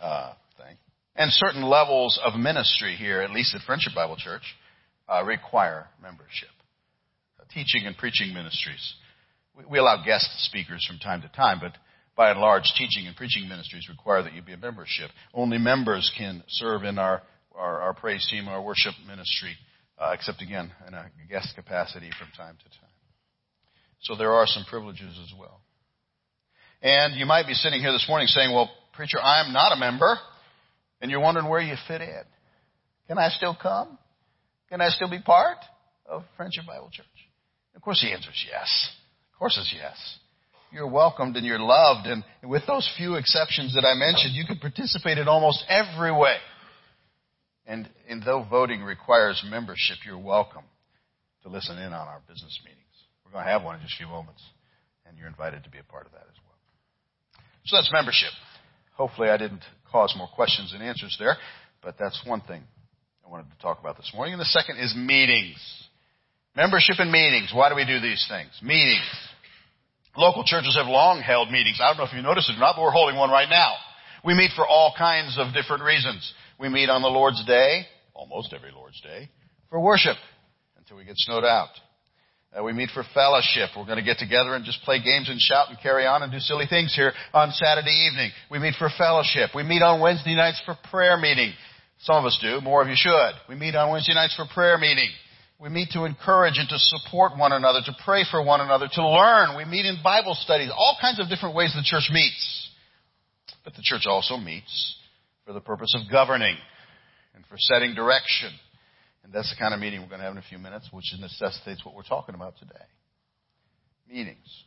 uh, 0.00 0.32
thing. 0.56 0.76
And 1.16 1.32
certain 1.32 1.62
levels 1.62 2.20
of 2.22 2.38
ministry 2.38 2.94
here, 2.96 3.20
at 3.20 3.30
least 3.30 3.54
at 3.54 3.62
Friendship 3.62 3.94
Bible 3.94 4.16
Church, 4.16 4.42
uh, 5.08 5.24
require 5.24 5.88
membership. 6.02 6.48
Uh, 7.40 7.44
teaching 7.52 7.86
and 7.86 7.96
preaching 7.96 8.34
ministries. 8.34 8.94
We, 9.56 9.64
we 9.70 9.78
allow 9.78 10.04
guest 10.04 10.28
speakers 10.44 10.84
from 10.86 10.98
time 10.98 11.22
to 11.22 11.28
time, 11.28 11.58
but 11.60 11.72
by 12.16 12.30
and 12.30 12.40
large, 12.40 12.64
teaching 12.76 13.06
and 13.06 13.16
preaching 13.16 13.48
ministries 13.48 13.88
require 13.88 14.22
that 14.22 14.34
you 14.34 14.42
be 14.42 14.52
a 14.52 14.56
membership. 14.56 15.10
Only 15.32 15.58
members 15.58 16.12
can 16.18 16.42
serve 16.48 16.82
in 16.82 16.98
our, 16.98 17.22
our, 17.54 17.80
our 17.80 17.94
praise 17.94 18.26
team, 18.28 18.48
our 18.48 18.60
worship 18.60 18.94
ministry, 19.06 19.54
uh, 19.98 20.10
except 20.14 20.42
again 20.42 20.72
in 20.86 20.94
a 20.94 21.06
guest 21.30 21.54
capacity 21.54 22.10
from 22.18 22.28
time 22.36 22.56
to 22.56 22.64
time. 22.64 22.90
So 24.02 24.16
there 24.16 24.32
are 24.32 24.46
some 24.46 24.64
privileges 24.68 25.18
as 25.22 25.32
well. 25.38 25.60
And 26.82 27.14
you 27.14 27.26
might 27.26 27.46
be 27.46 27.54
sitting 27.54 27.80
here 27.80 27.92
this 27.92 28.06
morning 28.08 28.28
saying, 28.28 28.52
well, 28.52 28.70
preacher, 28.98 29.20
I'm 29.22 29.52
not 29.52 29.72
a 29.72 29.76
member. 29.78 30.18
And 31.00 31.10
you're 31.10 31.20
wondering 31.20 31.48
where 31.48 31.60
you 31.60 31.76
fit 31.86 32.02
in. 32.02 32.22
Can 33.06 33.16
I 33.16 33.28
still 33.28 33.56
come? 33.60 33.96
Can 34.68 34.80
I 34.80 34.88
still 34.88 35.08
be 35.08 35.22
part 35.22 35.58
of 36.04 36.24
Friendship 36.36 36.64
Bible 36.66 36.90
Church? 36.92 37.06
Of 37.76 37.80
course 37.80 38.02
the 38.02 38.12
answer 38.12 38.30
is 38.30 38.44
yes. 38.50 38.90
Of 39.32 39.38
course 39.38 39.56
it's 39.56 39.72
yes. 39.72 39.96
You're 40.72 40.90
welcomed 40.90 41.36
and 41.36 41.46
you're 41.46 41.60
loved. 41.60 42.08
And 42.08 42.24
with 42.42 42.66
those 42.66 42.90
few 42.98 43.14
exceptions 43.14 43.74
that 43.76 43.86
I 43.86 43.94
mentioned, 43.94 44.34
you 44.34 44.44
can 44.44 44.58
participate 44.58 45.16
in 45.16 45.28
almost 45.28 45.64
every 45.68 46.12
way. 46.12 46.36
And, 47.66 47.88
and 48.08 48.22
though 48.22 48.44
voting 48.50 48.82
requires 48.82 49.42
membership, 49.48 49.98
you're 50.04 50.18
welcome 50.18 50.64
to 51.44 51.48
listen 51.48 51.78
in 51.78 51.92
on 51.92 52.08
our 52.08 52.20
business 52.28 52.58
meetings. 52.64 52.82
We're 53.24 53.30
going 53.30 53.44
to 53.44 53.50
have 53.50 53.62
one 53.62 53.76
in 53.76 53.82
just 53.82 53.94
a 53.94 53.98
few 53.98 54.08
moments. 54.08 54.42
And 55.06 55.16
you're 55.16 55.28
invited 55.28 55.62
to 55.64 55.70
be 55.70 55.78
a 55.78 55.84
part 55.84 56.06
of 56.06 56.12
that 56.12 56.26
as 56.28 56.36
well. 56.44 56.58
So 57.64 57.76
that's 57.76 57.92
membership. 57.92 58.32
Hopefully 58.98 59.28
I 59.28 59.36
didn't 59.36 59.62
cause 59.90 60.12
more 60.18 60.28
questions 60.34 60.72
and 60.74 60.82
answers 60.82 61.16
there, 61.20 61.36
but 61.82 61.94
that's 61.98 62.20
one 62.26 62.40
thing 62.42 62.62
I 63.24 63.30
wanted 63.30 63.46
to 63.50 63.58
talk 63.62 63.78
about 63.78 63.96
this 63.96 64.10
morning. 64.12 64.34
And 64.34 64.40
the 64.40 64.46
second 64.46 64.78
is 64.78 64.94
meetings. 64.96 65.56
Membership 66.56 66.96
and 66.98 67.12
meetings. 67.12 67.52
Why 67.54 67.68
do 67.68 67.76
we 67.76 67.86
do 67.86 68.00
these 68.00 68.26
things? 68.28 68.50
Meetings. 68.60 69.06
Local 70.16 70.42
churches 70.42 70.76
have 70.76 70.88
long 70.88 71.20
held 71.20 71.52
meetings. 71.52 71.78
I 71.80 71.88
don't 71.88 71.98
know 71.98 72.10
if 72.10 72.12
you 72.12 72.22
noticed 72.22 72.50
it 72.50 72.56
or 72.56 72.58
not, 72.58 72.74
but 72.74 72.82
we're 72.82 72.90
holding 72.90 73.16
one 73.16 73.30
right 73.30 73.48
now. 73.48 73.74
We 74.24 74.34
meet 74.34 74.50
for 74.56 74.66
all 74.66 74.92
kinds 74.98 75.38
of 75.38 75.54
different 75.54 75.84
reasons. 75.84 76.34
We 76.58 76.68
meet 76.68 76.90
on 76.90 77.02
the 77.02 77.08
Lord's 77.08 77.44
Day, 77.46 77.86
almost 78.14 78.52
every 78.52 78.72
Lord's 78.72 79.00
Day, 79.00 79.30
for 79.70 79.78
worship 79.78 80.16
until 80.76 80.96
we 80.96 81.04
get 81.04 81.14
snowed 81.18 81.44
out. 81.44 81.68
Uh, 82.56 82.62
we 82.62 82.72
meet 82.72 82.88
for 82.94 83.04
fellowship. 83.12 83.70
We're 83.76 83.84
going 83.84 83.98
to 83.98 84.04
get 84.04 84.18
together 84.18 84.54
and 84.54 84.64
just 84.64 84.82
play 84.82 85.02
games 85.02 85.28
and 85.28 85.38
shout 85.38 85.68
and 85.68 85.78
carry 85.82 86.06
on 86.06 86.22
and 86.22 86.32
do 86.32 86.38
silly 86.38 86.64
things 86.68 86.94
here 86.94 87.12
on 87.34 87.50
Saturday 87.50 88.08
evening. 88.08 88.30
We 88.50 88.58
meet 88.58 88.74
for 88.78 88.88
fellowship. 88.96 89.50
We 89.54 89.62
meet 89.62 89.82
on 89.82 90.00
Wednesday 90.00 90.34
nights 90.34 90.60
for 90.64 90.74
prayer 90.90 91.18
meeting. 91.18 91.52
Some 92.00 92.16
of 92.16 92.24
us 92.24 92.38
do. 92.40 92.60
More 92.62 92.80
of 92.80 92.88
you 92.88 92.94
should. 92.96 93.32
We 93.48 93.54
meet 93.54 93.74
on 93.74 93.90
Wednesday 93.90 94.14
nights 94.14 94.34
for 94.34 94.46
prayer 94.54 94.78
meeting. 94.78 95.10
We 95.60 95.68
meet 95.68 95.90
to 95.92 96.04
encourage 96.04 96.56
and 96.56 96.68
to 96.68 96.78
support 96.78 97.36
one 97.36 97.52
another, 97.52 97.80
to 97.84 97.92
pray 98.04 98.24
for 98.30 98.42
one 98.42 98.60
another, 98.60 98.88
to 98.92 99.08
learn. 99.08 99.56
We 99.56 99.64
meet 99.64 99.84
in 99.84 99.98
Bible 100.02 100.34
studies. 100.34 100.70
All 100.74 100.96
kinds 101.00 101.20
of 101.20 101.28
different 101.28 101.54
ways 101.54 101.74
the 101.74 101.82
church 101.84 102.08
meets. 102.12 102.70
But 103.64 103.74
the 103.74 103.82
church 103.82 104.06
also 104.06 104.36
meets 104.36 104.96
for 105.44 105.52
the 105.52 105.60
purpose 105.60 105.94
of 105.94 106.10
governing 106.10 106.56
and 107.34 107.44
for 107.46 107.56
setting 107.58 107.94
direction 107.94 108.52
and 109.28 109.34
that's 109.34 109.50
the 109.50 109.60
kind 109.60 109.74
of 109.74 109.80
meeting 109.80 110.00
we're 110.00 110.08
going 110.08 110.20
to 110.20 110.24
have 110.24 110.32
in 110.32 110.38
a 110.38 110.48
few 110.48 110.56
minutes, 110.56 110.88
which 110.90 111.12
necessitates 111.20 111.84
what 111.84 111.94
we're 111.94 112.02
talking 112.02 112.34
about 112.34 112.56
today. 112.58 112.80
Meetings. 114.08 114.64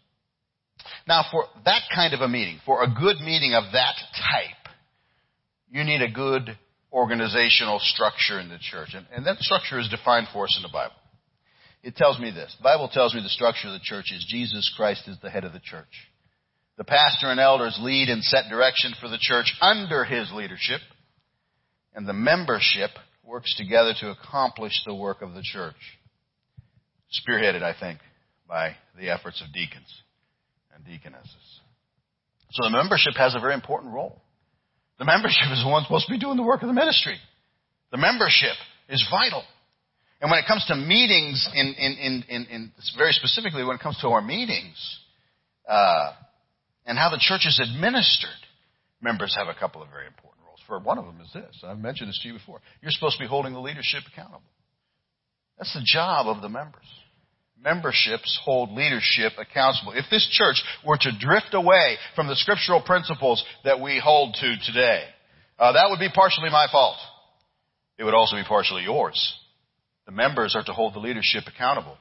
Now, 1.08 1.26
for 1.32 1.46
that 1.66 1.82
kind 1.96 2.14
of 2.14 2.22
a 2.22 2.28
meeting, 2.28 2.60
for 2.64 2.84
a 2.84 2.88
good 2.88 3.18
meeting 3.22 3.56
of 3.56 3.64
that 3.74 3.96
type, 4.14 4.70
you 5.72 5.84
need 5.84 6.04
a 6.04 6.12
good 6.12 6.56
organizational 6.94 7.80
structure 7.80 8.40
in 8.40 8.50
the 8.50 8.60
church. 8.62 8.90
And, 8.94 9.08
and 9.12 9.26
that 9.26 9.40
structure 9.40 9.80
is 9.80 9.90
defined 9.90 10.28
for 10.32 10.44
us 10.44 10.56
in 10.58 10.62
the 10.62 10.72
Bible. 10.72 10.96
It 11.82 11.96
tells 11.96 12.20
me 12.20 12.30
this. 12.30 12.56
The 12.60 12.64
Bible 12.64 12.88
tells 12.94 13.16
me 13.16 13.24
the 13.24 13.30
structure 13.30 13.68
of 13.68 13.74
the 13.74 13.80
church 13.82 14.12
is 14.14 14.24
Jesus 14.30 14.72
Christ 14.78 15.08
is 15.08 15.18
the 15.24 15.32
head 15.32 15.44
of 15.44 15.54
the 15.54 15.60
church. 15.60 16.08
The 16.78 16.84
pastor 16.84 17.32
and 17.32 17.40
elders 17.40 17.80
lead 17.82 18.10
and 18.10 18.24
set 18.24 18.48
direction 18.48 18.94
for 19.02 19.10
the 19.10 19.18
church 19.20 19.56
under 19.60 20.04
his 20.04 20.32
leadership. 20.32 20.82
And 21.96 22.08
the 22.08 22.14
membership 22.14 22.92
works 23.32 23.56
together 23.56 23.94
to 24.02 24.12
accomplish 24.12 24.74
the 24.86 24.94
work 24.94 25.22
of 25.22 25.34
the 25.34 25.42
church. 25.42 25.76
Spearheaded, 27.16 27.64
I 27.64 27.74
think, 27.80 28.00
by 28.48 28.76
the 29.00 29.10
efforts 29.10 29.42
of 29.42 29.54
deacons 29.54 29.88
and 30.76 30.84
deaconesses. 30.86 31.62
So 32.52 32.66
the 32.66 32.72
membership 32.72 33.14
has 33.16 33.34
a 33.34 33.40
very 33.40 33.54
important 33.54 33.94
role. 33.94 34.22
The 35.00 35.06
membership 35.06 35.48
is 35.52 35.64
the 35.64 35.70
one 35.70 35.84
supposed 35.84 36.08
to 36.08 36.12
be 36.12 36.20
doing 36.20 36.36
the 36.36 36.44
work 36.44 36.62
of 36.62 36.68
the 36.68 36.74
ministry. 36.74 37.18
The 37.92 37.98
membership 37.98 38.56
is 38.90 39.04
vital. 39.10 39.44
And 40.22 40.30
when 40.30 40.40
it 40.40 40.46
comes 40.46 40.66
to 40.68 40.76
meetings, 40.76 41.50
in, 41.56 41.74
in, 41.80 42.24
in, 42.28 42.46
in, 42.52 42.72
very 42.98 43.14
specifically 43.14 43.64
when 43.64 43.78
it 43.78 43.82
comes 43.82 43.98
to 44.02 44.10
our 44.10 44.22
meetings, 44.22 45.00
uh, 45.68 46.12
and 46.86 46.98
how 46.98 47.10
the 47.10 47.18
church 47.20 47.46
is 47.46 47.60
administered, 47.64 48.30
members 49.02 49.36
have 49.38 49.48
a 49.48 49.58
couple 49.58 49.82
of 49.82 49.90
very 49.90 50.06
important 50.06 50.31
for 50.72 50.80
one 50.80 50.98
of 50.98 51.04
them 51.04 51.20
is 51.20 51.34
this. 51.34 51.64
I've 51.68 51.80
mentioned 51.80 52.08
this 52.08 52.20
to 52.24 52.30
you 52.30 52.36
before. 52.36 52.62
You're 52.82 52.92
supposed 52.92 53.18
to 53.18 53.24
be 53.24 53.28
holding 53.28 53.52
the 53.52 53.60
leadership 53.60 54.04
accountable. 54.08 54.48
That's 55.58 55.74
the 55.74 55.84
job 55.84 56.28
of 56.28 56.42
the 56.42 56.48
members. 56.48 56.88
Memberships 57.62 58.40
hold 58.42 58.72
leadership 58.72 59.34
accountable. 59.38 59.92
If 59.92 60.06
this 60.10 60.26
church 60.32 60.64
were 60.88 60.96
to 60.96 61.12
drift 61.20 61.54
away 61.54 61.98
from 62.16 62.28
the 62.28 62.38
scriptural 62.38 62.82
principles 62.82 63.44
that 63.66 63.82
we 63.82 64.00
hold 64.02 64.36
to 64.40 64.56
today, 64.66 65.04
uh, 65.60 65.74
that 65.74 65.88
would 65.90 66.00
be 66.00 66.08
partially 66.16 66.50
my 66.50 66.68
fault. 66.72 66.96
It 68.00 68.06
would 68.06 68.16
also 68.16 68.38
be 68.38 68.44
partially 68.48 68.84
yours. 68.84 69.20
The 70.06 70.14
members 70.14 70.56
are 70.56 70.64
to 70.64 70.72
hold 70.72 70.94
the 70.94 71.00
leadership 71.00 71.44
accountable. 71.54 71.98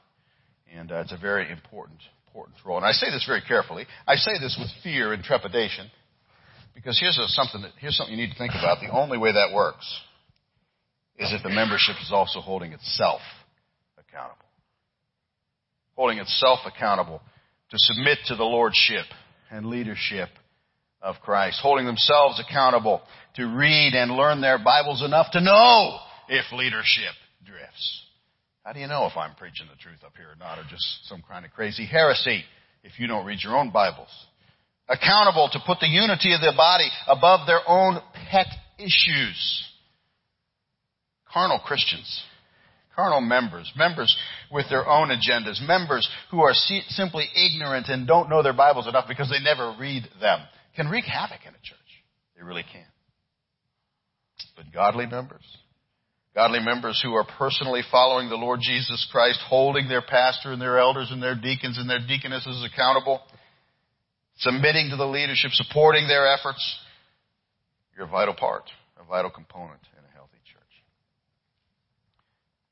And 0.73 0.93
uh, 0.93 1.01
it's 1.01 1.13
a 1.13 1.19
very 1.19 1.51
important, 1.51 1.99
important 2.29 2.57
role. 2.65 2.77
And 2.77 2.87
I 2.87 2.93
say 2.93 3.11
this 3.11 3.25
very 3.27 3.43
carefully. 3.43 3.87
I 4.07 4.15
say 4.15 4.39
this 4.41 4.57
with 4.61 4.71
fear 4.85 5.13
and 5.13 5.25
trepidation 5.25 5.91
because 6.75 6.99
here's 6.99 7.19
a, 7.19 7.29
something 7.29 7.63
that, 7.63 7.73
here's 7.79 7.97
something 7.97 8.17
you 8.17 8.21
need 8.21 8.33
to 8.33 8.39
think 8.39 8.53
about. 8.53 8.79
The 8.81 8.91
only 8.91 9.19
way 9.19 9.33
that 9.33 9.55
works 9.55 10.01
is 11.19 11.33
if 11.33 11.43
the 11.43 11.51
membership 11.51 11.97
is 12.03 12.11
also 12.13 12.41
holding 12.41 12.73
itself 12.73 13.21
accountable. 13.99 14.47
Holding 15.97 16.19
itself 16.19 16.61
accountable 16.67 17.21
to 17.71 17.77
submit 17.79 18.19
to 18.27 18.37
the 18.37 18.45
lordship 18.45 19.05
and 19.51 19.67
leadership 19.67 20.29
of 21.03 21.17
Christ. 21.23 21.61
Holding 21.63 21.87
themselves 21.87 22.41
accountable 22.41 23.03
to 23.37 23.47
read 23.47 23.95
and 23.95 24.13
learn 24.13 24.41
their 24.41 24.59
Bibles 24.59 25.03
enough 25.03 25.33
to 25.33 25.41
know 25.41 25.99
if 26.29 26.51
leadership 26.53 27.15
drifts. 27.45 28.05
How 28.65 28.73
do 28.73 28.81
you 28.81 28.87
know 28.87 29.07
if 29.07 29.17
I'm 29.17 29.35
preaching 29.35 29.67
the 29.71 29.77
truth 29.77 30.05
up 30.05 30.13
here 30.17 30.29
or 30.29 30.37
not, 30.39 30.59
or 30.59 30.65
just 30.71 30.85
some 31.09 31.23
kind 31.29 31.45
of 31.45 31.51
crazy 31.53 31.87
heresy 31.87 32.45
if 32.83 32.99
you 32.99 33.07
don't 33.07 33.27
read 33.27 33.39
your 33.43 33.57
own 33.57 33.71
Bibles? 33.71 34.11
Accountable 34.91 35.49
to 35.53 35.61
put 35.65 35.79
the 35.79 35.87
unity 35.87 36.35
of 36.35 36.41
the 36.41 36.53
body 36.57 36.89
above 37.07 37.47
their 37.47 37.61
own 37.67 38.01
pet 38.29 38.49
issues. 38.77 39.65
Carnal 41.33 41.61
Christians, 41.61 42.25
carnal 42.97 43.21
members, 43.21 43.71
members 43.77 44.17
with 44.51 44.67
their 44.69 44.89
own 44.89 45.11
agendas, 45.11 45.63
members 45.63 46.09
who 46.33 46.41
are 46.41 46.55
simply 46.89 47.29
ignorant 47.37 47.89
and 47.89 48.07
don't 48.07 48.29
know 48.29 48.43
their 48.43 48.53
Bibles 48.53 48.89
enough 48.89 49.07
because 49.07 49.31
they 49.31 49.43
never 49.43 49.77
read 49.79 50.09
them, 50.21 50.41
can 50.75 50.89
wreak 50.89 51.05
havoc 51.05 51.41
in 51.43 51.55
a 51.55 51.63
church. 51.63 51.79
They 52.37 52.43
really 52.43 52.65
can. 52.65 52.85
But 54.57 54.73
godly 54.73 55.07
members, 55.07 55.45
Godly 56.35 56.61
members 56.61 57.01
who 57.03 57.15
are 57.15 57.27
personally 57.39 57.83
following 57.91 58.29
the 58.29 58.37
Lord 58.37 58.61
Jesus 58.63 59.07
Christ, 59.11 59.41
holding 59.49 59.89
their 59.89 60.03
pastor 60.03 60.53
and 60.53 60.63
their 60.63 60.79
elders 60.79 61.11
and 61.11 61.21
their 61.23 61.35
deacons 61.35 61.77
and 61.77 61.91
their 61.91 61.99
deaconesses 61.99 62.65
accountable, 62.73 63.21
submitting 64.41 64.91
to 64.91 64.97
the 64.97 65.07
leadership, 65.07 65.53
supporting 65.53 66.09
their 66.09 66.27
efforts. 66.33 66.79
You're 67.97 68.07
a 68.07 68.11
vital 68.11 68.35
part, 68.35 68.65
a 68.99 69.05
vital 69.05 69.31
component 69.31 69.81
in 69.97 70.05
a 70.05 70.15
healthy 70.15 70.39
church. 70.45 70.83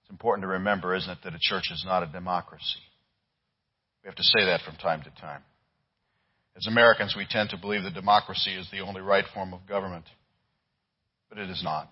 It's 0.03 0.11
important 0.11 0.45
to 0.45 0.49
remember, 0.49 0.95
isn't 0.95 1.11
it, 1.11 1.19
that 1.25 1.35
a 1.35 1.39
church 1.41 1.71
is 1.71 1.85
not 1.87 2.03
a 2.03 2.07
democracy. 2.07 2.81
We 4.03 4.09
have 4.09 4.17
to 4.17 4.25
say 4.25 4.47
that 4.47 4.63
from 4.63 4.77
time 4.77 5.03
to 5.03 5.21
time. 5.21 5.43
As 6.57 6.67
Americans, 6.67 7.15
we 7.17 7.27
tend 7.29 7.51
to 7.51 7.59
believe 7.59 7.83
that 7.85 7.95
democracy 7.95 8.55
is 8.55 8.69
the 8.71 8.81
only 8.81 9.01
right 9.01 9.25
form 9.35 9.53
of 9.53 9.61
government, 9.69 10.07
but 11.29 11.39
it 11.39 11.51
is 11.51 11.63
not. 11.63 11.89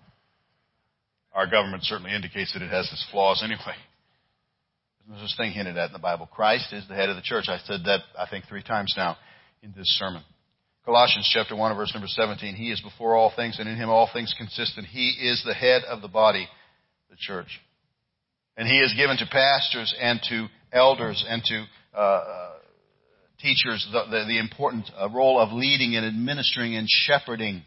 Our 1.33 1.47
government 1.47 1.83
certainly 1.83 2.15
indicates 2.15 2.53
that 2.53 2.63
it 2.63 2.71
has 2.71 2.85
its 2.91 3.05
flaws 3.11 3.41
anyway. 3.43 3.77
There's 5.07 5.21
this 5.21 5.35
thing 5.37 5.51
hinted 5.51 5.77
at 5.77 5.87
in 5.87 5.93
the 5.93 5.99
Bible. 5.99 6.25
Christ 6.25 6.73
is 6.73 6.85
the 6.89 6.95
head 6.95 7.07
of 7.07 7.15
the 7.15 7.21
church. 7.21 7.45
I 7.47 7.59
said 7.59 7.81
that, 7.85 8.01
I 8.19 8.27
think, 8.29 8.45
three 8.45 8.63
times 8.63 8.93
now 8.97 9.15
in 9.61 9.73
this 9.75 9.87
sermon. 9.97 10.23
Colossians 10.85 11.29
chapter 11.33 11.55
1 11.55 11.75
verse 11.75 11.91
number 11.93 12.07
17. 12.07 12.55
He 12.55 12.71
is 12.71 12.79
before 12.81 13.15
all 13.15 13.31
things 13.35 13.59
and 13.59 13.67
in 13.67 13.75
him 13.75 13.89
all 13.89 14.09
things 14.11 14.33
consist 14.37 14.77
and 14.77 14.87
he 14.87 15.09
is 15.09 15.43
the 15.45 15.53
head 15.53 15.83
of 15.83 16.01
the 16.01 16.07
body, 16.07 16.47
the 17.09 17.17
church. 17.17 17.59
And 18.55 18.67
he 18.67 18.79
is 18.79 18.93
given 18.95 19.17
to 19.17 19.25
pastors 19.25 19.93
and 19.99 20.19
to 20.29 20.47
elders 20.71 21.23
and 21.27 21.43
to 21.43 21.65
uh, 21.93 21.99
uh, 21.99 22.49
teachers 23.39 23.87
the, 23.91 24.03
the, 24.09 24.25
the 24.27 24.39
important 24.39 24.89
uh, 24.97 25.09
role 25.09 25.39
of 25.39 25.51
leading 25.51 25.95
and 25.95 26.05
administering 26.05 26.75
and 26.75 26.87
shepherding 26.89 27.63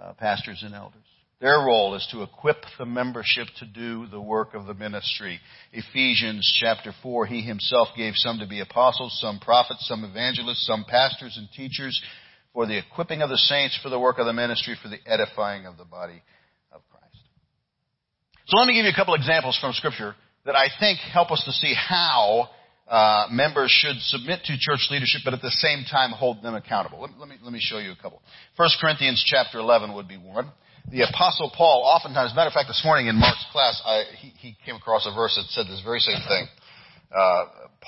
uh, 0.00 0.12
pastors 0.14 0.62
and 0.64 0.74
elders. 0.74 1.02
Their 1.44 1.58
role 1.58 1.94
is 1.94 2.08
to 2.10 2.22
equip 2.22 2.64
the 2.78 2.86
membership 2.86 3.48
to 3.58 3.66
do 3.66 4.06
the 4.06 4.18
work 4.18 4.54
of 4.54 4.64
the 4.64 4.72
ministry. 4.72 5.40
Ephesians 5.74 6.50
chapter 6.58 6.94
4, 7.02 7.26
he 7.26 7.42
himself 7.42 7.88
gave 7.94 8.14
some 8.16 8.38
to 8.38 8.46
be 8.46 8.60
apostles, 8.60 9.20
some 9.20 9.38
prophets, 9.40 9.86
some 9.86 10.04
evangelists, 10.04 10.66
some 10.66 10.86
pastors 10.88 11.36
and 11.36 11.46
teachers 11.54 12.00
for 12.54 12.64
the 12.64 12.78
equipping 12.78 13.20
of 13.20 13.28
the 13.28 13.36
saints 13.36 13.78
for 13.82 13.90
the 13.90 14.00
work 14.00 14.16
of 14.16 14.24
the 14.24 14.32
ministry, 14.32 14.74
for 14.82 14.88
the 14.88 14.96
edifying 15.04 15.66
of 15.66 15.76
the 15.76 15.84
body 15.84 16.22
of 16.72 16.80
Christ. 16.90 17.18
So 18.46 18.56
let 18.56 18.66
me 18.66 18.72
give 18.72 18.86
you 18.86 18.92
a 18.92 18.96
couple 18.96 19.12
examples 19.12 19.58
from 19.60 19.74
scripture 19.74 20.14
that 20.46 20.56
I 20.56 20.68
think 20.80 20.98
help 20.98 21.30
us 21.30 21.44
to 21.44 21.52
see 21.52 21.74
how 21.76 22.48
uh, 22.88 23.26
members 23.30 23.70
should 23.70 24.00
submit 24.00 24.44
to 24.44 24.56
church 24.58 24.88
leadership, 24.90 25.20
but 25.26 25.34
at 25.34 25.42
the 25.42 25.50
same 25.50 25.84
time 25.90 26.10
hold 26.12 26.42
them 26.42 26.54
accountable. 26.54 27.02
Let, 27.02 27.18
let, 27.18 27.28
me, 27.28 27.36
let 27.42 27.52
me 27.52 27.60
show 27.60 27.80
you 27.80 27.92
a 27.92 27.96
couple. 28.02 28.22
1 28.56 28.68
Corinthians 28.80 29.22
chapter 29.26 29.58
11 29.58 29.94
would 29.94 30.08
be 30.08 30.16
one 30.16 30.50
the 30.90 31.02
Apostle 31.02 31.50
Paul, 31.56 31.82
oftentimes, 31.84 32.34
matter 32.34 32.48
of 32.48 32.52
fact, 32.52 32.68
this 32.68 32.82
morning 32.84 33.06
in 33.06 33.16
Mark's 33.16 33.44
class, 33.52 33.80
I, 33.84 34.04
he, 34.18 34.28
he, 34.38 34.56
came 34.64 34.76
across 34.76 35.06
a 35.06 35.14
verse 35.14 35.34
that 35.36 35.48
said 35.48 35.66
this 35.66 35.80
very 35.84 36.00
same 36.00 36.20
thing. 36.28 36.46
Uh, 37.14 37.44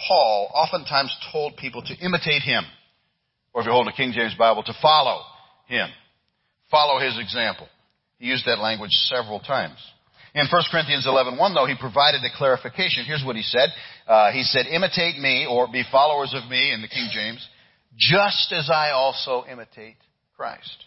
Paul 0.09 0.51
oftentimes 0.55 1.15
told 1.33 1.57
people 1.57 1.83
to 1.83 1.95
imitate 1.97 2.43
him, 2.43 2.65
or 3.53 3.61
if 3.61 3.67
you 3.67 3.73
hold 3.73 3.89
a 3.89 3.93
King 3.93 4.13
James 4.13 4.35
Bible, 4.39 4.63
to 4.63 4.75
follow 4.81 5.23
him, 5.67 5.89
follow 6.71 6.99
his 6.99 7.19
example. 7.19 7.69
He 8.19 8.27
used 8.27 8.47
that 8.47 8.59
language 8.59 8.93
several 9.13 9.41
times. 9.41 9.79
In 10.35 10.47
1 10.51 10.63
Corinthians 10.71 11.07
11.1, 11.07 11.55
though, 11.55 11.67
he 11.67 11.75
provided 11.79 12.21
a 12.23 12.37
clarification. 12.37 13.05
Here's 13.07 13.25
what 13.25 13.37
he 13.37 13.43
said. 13.43 13.71
Uh, 14.07 14.33
he 14.33 14.43
said, 14.43 14.67
imitate 14.67 15.19
me, 15.19 15.47
or 15.49 15.67
be 15.71 15.83
followers 15.91 16.35
of 16.35 16.49
me 16.51 16.73
in 16.73 16.83
the 16.83 16.89
King 16.89 17.09
James, 17.13 17.47
just 17.97 18.53
as 18.53 18.69
I 18.71 18.91
also 18.91 19.45
imitate 19.51 19.97
Christ. 20.37 20.85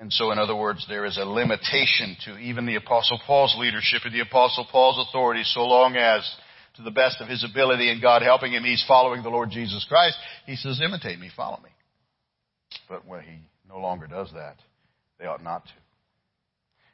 And 0.00 0.12
so, 0.12 0.30
in 0.30 0.38
other 0.38 0.54
words, 0.54 0.86
there 0.88 1.04
is 1.04 1.18
a 1.18 1.24
limitation 1.24 2.16
to 2.24 2.38
even 2.38 2.66
the 2.66 2.76
Apostle 2.76 3.20
Paul's 3.26 3.56
leadership 3.58 4.02
and 4.04 4.14
the 4.14 4.20
Apostle 4.20 4.66
Paul's 4.70 5.04
authority 5.08 5.42
so 5.44 5.62
long 5.62 5.96
as, 5.96 6.28
to 6.76 6.82
the 6.82 6.92
best 6.92 7.20
of 7.20 7.28
his 7.28 7.44
ability 7.44 7.90
and 7.90 8.00
God 8.00 8.22
helping 8.22 8.52
him, 8.52 8.62
he's 8.62 8.84
following 8.86 9.24
the 9.24 9.28
Lord 9.28 9.50
Jesus 9.50 9.84
Christ. 9.88 10.16
He 10.46 10.54
says, 10.54 10.80
imitate 10.84 11.18
me, 11.18 11.30
follow 11.36 11.60
me. 11.62 11.70
But 12.88 13.06
when 13.06 13.22
he 13.22 13.38
no 13.68 13.78
longer 13.80 14.06
does 14.06 14.30
that, 14.34 14.56
they 15.18 15.26
ought 15.26 15.42
not 15.42 15.64
to. 15.64 15.72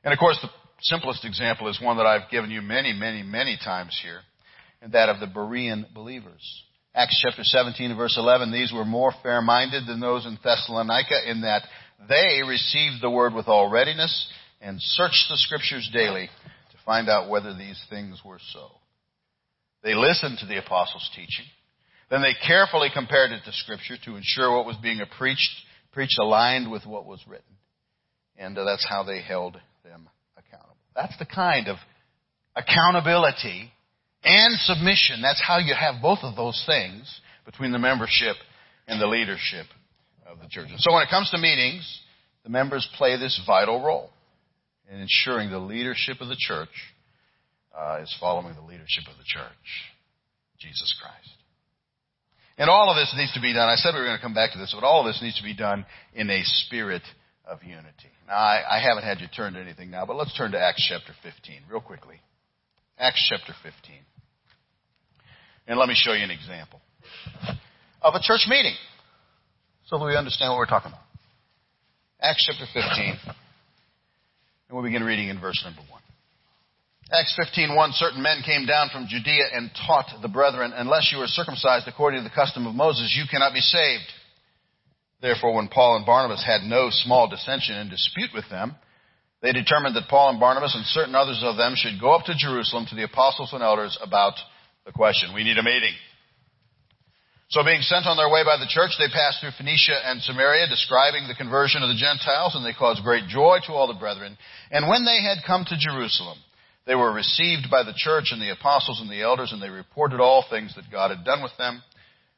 And 0.05 0.13
of 0.13 0.19
course, 0.19 0.39
the 0.41 0.49
simplest 0.81 1.27
example 1.27 1.69
is 1.69 1.81
one 1.83 1.99
that 1.99 2.07
I've 2.07 2.31
given 2.31 2.51
you 2.51 2.63
many, 2.63 2.95
many, 2.95 3.23
many 3.23 3.59
times 3.63 3.99
here, 4.03 4.21
and 4.81 4.93
that 4.93 5.11
of 5.11 5.21
the 5.21 5.27
Berean 5.27 5.93
believers. 5.93 6.63
Acts 6.95 7.21
chapter 7.27 7.43
17 7.43 7.97
verse 7.97 8.17
11, 8.17 8.53
these 8.53 8.73
were 8.73 8.85
more 8.85 9.13
fair-minded 9.23 9.87
than 9.87 10.01
those 10.01 10.27
in 10.27 10.39
Thessalonica 10.43 11.29
in 11.29 11.41
that 11.41 11.63
they 12.09 12.41
received 12.47 13.03
the 13.03 13.11
word 13.11 13.35
with 13.35 13.49
all 13.49 13.71
readiness 13.71 14.29
and 14.61 14.81
searched 14.81 15.27
the 15.29 15.37
scriptures 15.37 15.89
daily 15.93 16.29
to 16.71 16.77
find 16.85 17.09
out 17.09 17.29
whether 17.29 17.55
these 17.55 17.81
things 17.91 18.21
were 18.25 18.41
so. 18.53 18.71
They 19.83 19.95
listened 19.95 20.39
to 20.39 20.47
the 20.47 20.59
apostles' 20.59 21.11
teaching. 21.15 21.45
Then 22.11 22.23
they 22.23 22.35
carefully 22.47 22.89
compared 22.93 23.33
it 23.33 23.43
to 23.45 23.53
scripture 23.53 23.97
to 24.05 24.17
ensure 24.17 24.57
what 24.57 24.67
was 24.67 24.77
being 24.83 25.01
preached, 25.19 25.51
preached 25.93 26.19
aligned 26.19 26.71
with 26.71 26.87
what 26.87 27.07
was 27.07 27.21
written. 27.27 27.45
And 28.37 28.57
uh, 28.59 28.65
that's 28.65 28.87
how 28.89 29.05
they 29.05 29.21
held 29.21 29.61
them 29.85 30.09
accountable. 30.37 30.77
That's 30.95 31.17
the 31.19 31.27
kind 31.27 31.69
of 31.69 31.77
accountability 32.57 33.71
and 34.23 34.59
submission. 34.61 35.23
That's 35.23 35.43
how 35.47 35.59
you 35.59 35.75
have 35.75 36.03
both 36.03 36.21
of 36.23 36.37
those 36.37 36.63
things 36.67 37.21
between 37.45 37.73
the 37.73 37.79
membership 37.79 38.37
and 38.87 39.01
the 39.01 39.07
leadership 39.07 39.67
of 40.35 40.41
the 40.41 40.49
church. 40.49 40.69
And 40.71 40.81
so 40.81 40.93
when 40.93 41.03
it 41.03 41.11
comes 41.11 41.31
to 41.31 41.39
meetings, 41.39 41.85
the 42.43 42.51
members 42.51 42.87
play 42.97 43.17
this 43.17 43.41
vital 43.47 43.83
role 43.83 44.11
in 44.93 45.01
ensuring 45.01 45.51
the 45.51 45.59
leadership 45.59 46.21
of 46.21 46.29
the 46.29 46.37
church 46.39 46.69
uh, 47.77 48.01
is 48.03 48.15
following 48.21 48.55
the 48.55 48.61
leadership 48.61 49.05
of 49.11 49.17
the 49.17 49.25
church, 49.25 49.67
Jesus 50.59 50.95
Christ. 51.01 51.31
And 52.57 52.71
all 52.71 52.91
of 52.91 52.97
this 52.97 53.13
needs 53.17 53.33
to 53.35 53.41
be 53.41 53.53
done. 53.53 53.69
I 53.69 53.75
said 53.77 53.95
we 53.95 54.01
were 54.01 54.07
going 54.07 54.19
to 54.19 54.23
come 54.23 54.35
back 54.35 54.53
to 54.53 54.59
this, 54.59 54.75
but 54.79 54.87
all 54.87 55.01
of 55.01 55.07
this 55.07 55.21
needs 55.23 55.37
to 55.39 55.43
be 55.43 55.57
done 55.57 55.85
in 56.15 56.31
a 56.31 56.43
spirit 56.45 57.03
of 57.47 57.63
unity. 57.65 58.13
Now, 58.29 58.37
I, 58.37 58.79
I 58.79 58.81
haven't 58.81 59.03
had 59.03 59.21
you 59.21 59.27
turn 59.35 59.55
to 59.55 59.61
anything 59.61 59.91
now, 59.91 60.07
but 60.07 60.17
let's 60.17 60.37
turn 60.37 60.53
to 60.53 60.61
Acts 60.61 60.87
chapter 60.89 61.13
15 61.23 61.63
real 61.71 61.81
quickly. 61.81 62.21
Acts 62.99 63.27
chapter 63.29 63.55
15. 63.63 63.97
And 65.67 65.79
let 65.79 65.89
me 65.89 65.95
show 65.97 66.13
you 66.13 66.23
an 66.23 66.31
example 66.31 66.81
of 68.03 68.15
a 68.15 68.21
church 68.21 68.47
meeting 68.49 68.75
so 69.87 69.99
that 69.99 70.05
we 70.05 70.17
understand 70.17 70.51
what 70.51 70.59
we're 70.59 70.67
talking 70.67 70.93
about. 70.93 71.05
Acts 72.21 72.45
chapter 72.47 72.67
15. 72.73 73.19
And 73.25 74.73
we'll 74.73 74.83
begin 74.83 75.05
reading 75.05 75.29
in 75.29 75.41
verse 75.41 75.61
number 75.65 75.83
1. 75.91 76.01
Acts 77.13 77.39
15:1 77.39 77.93
certain 77.93 78.23
men 78.23 78.43
came 78.45 78.65
down 78.67 78.89
from 78.89 79.07
Judea 79.07 79.45
and 79.53 79.71
taught 79.87 80.07
the 80.23 80.29
brethren 80.29 80.73
unless 80.75 81.13
you 81.13 81.19
are 81.19 81.27
circumcised 81.27 81.87
according 81.87 82.21
to 82.21 82.25
the 82.25 82.35
custom 82.35 82.67
of 82.67 82.75
Moses 82.75 83.15
you 83.15 83.25
cannot 83.31 83.53
be 83.53 83.61
saved. 83.61 84.11
Therefore 85.21 85.55
when 85.55 85.69
Paul 85.69 85.97
and 85.97 86.07
Barnabas 86.07 86.43
had 86.45 86.63
no 86.63 86.89
small 86.91 87.29
dissension 87.29 87.77
and 87.77 87.91
dispute 87.91 88.31
with 88.35 88.49
them 88.49 88.77
they 89.45 89.53
determined 89.53 89.95
that 89.95 90.09
Paul 90.09 90.31
and 90.31 90.41
Barnabas 90.41 90.75
and 90.75 90.87
certain 90.87 91.15
others 91.15 91.43
of 91.45 91.59
them 91.59 91.75
should 91.77 92.01
go 92.01 92.15
up 92.15 92.25
to 92.25 92.35
Jerusalem 92.35 92.87
to 92.89 92.95
the 92.95 93.05
apostles 93.05 93.53
and 93.53 93.63
elders 93.63 93.99
about 94.01 94.33
the 94.87 94.93
question. 94.93 95.35
We 95.35 95.45
need 95.45 95.59
a 95.59 95.63
meeting. 95.63 95.93
So 97.55 97.63
being 97.63 97.87
sent 97.87 98.11
on 98.11 98.19
their 98.19 98.27
way 98.27 98.43
by 98.43 98.59
the 98.59 98.67
church, 98.67 98.99
they 98.99 99.07
passed 99.07 99.39
through 99.39 99.55
Phoenicia 99.55 99.95
and 99.95 100.19
Samaria, 100.19 100.67
describing 100.67 101.31
the 101.31 101.39
conversion 101.39 101.87
of 101.87 101.89
the 101.89 101.95
Gentiles, 101.95 102.59
and 102.59 102.67
they 102.67 102.75
caused 102.75 103.07
great 103.07 103.31
joy 103.31 103.63
to 103.63 103.73
all 103.79 103.87
the 103.87 103.95
brethren. 103.95 104.35
And 104.75 104.91
when 104.91 105.07
they 105.07 105.23
had 105.23 105.47
come 105.47 105.63
to 105.63 105.79
Jerusalem, 105.79 106.43
they 106.83 106.99
were 106.99 107.15
received 107.15 107.71
by 107.71 107.87
the 107.87 107.95
church 107.95 108.35
and 108.35 108.43
the 108.43 108.51
apostles 108.51 108.99
and 108.99 109.07
the 109.07 109.23
elders, 109.23 109.55
and 109.55 109.63
they 109.63 109.71
reported 109.71 110.19
all 110.19 110.43
things 110.51 110.75
that 110.75 110.91
God 110.91 111.15
had 111.15 111.23
done 111.23 111.47
with 111.47 111.55
them. 111.57 111.79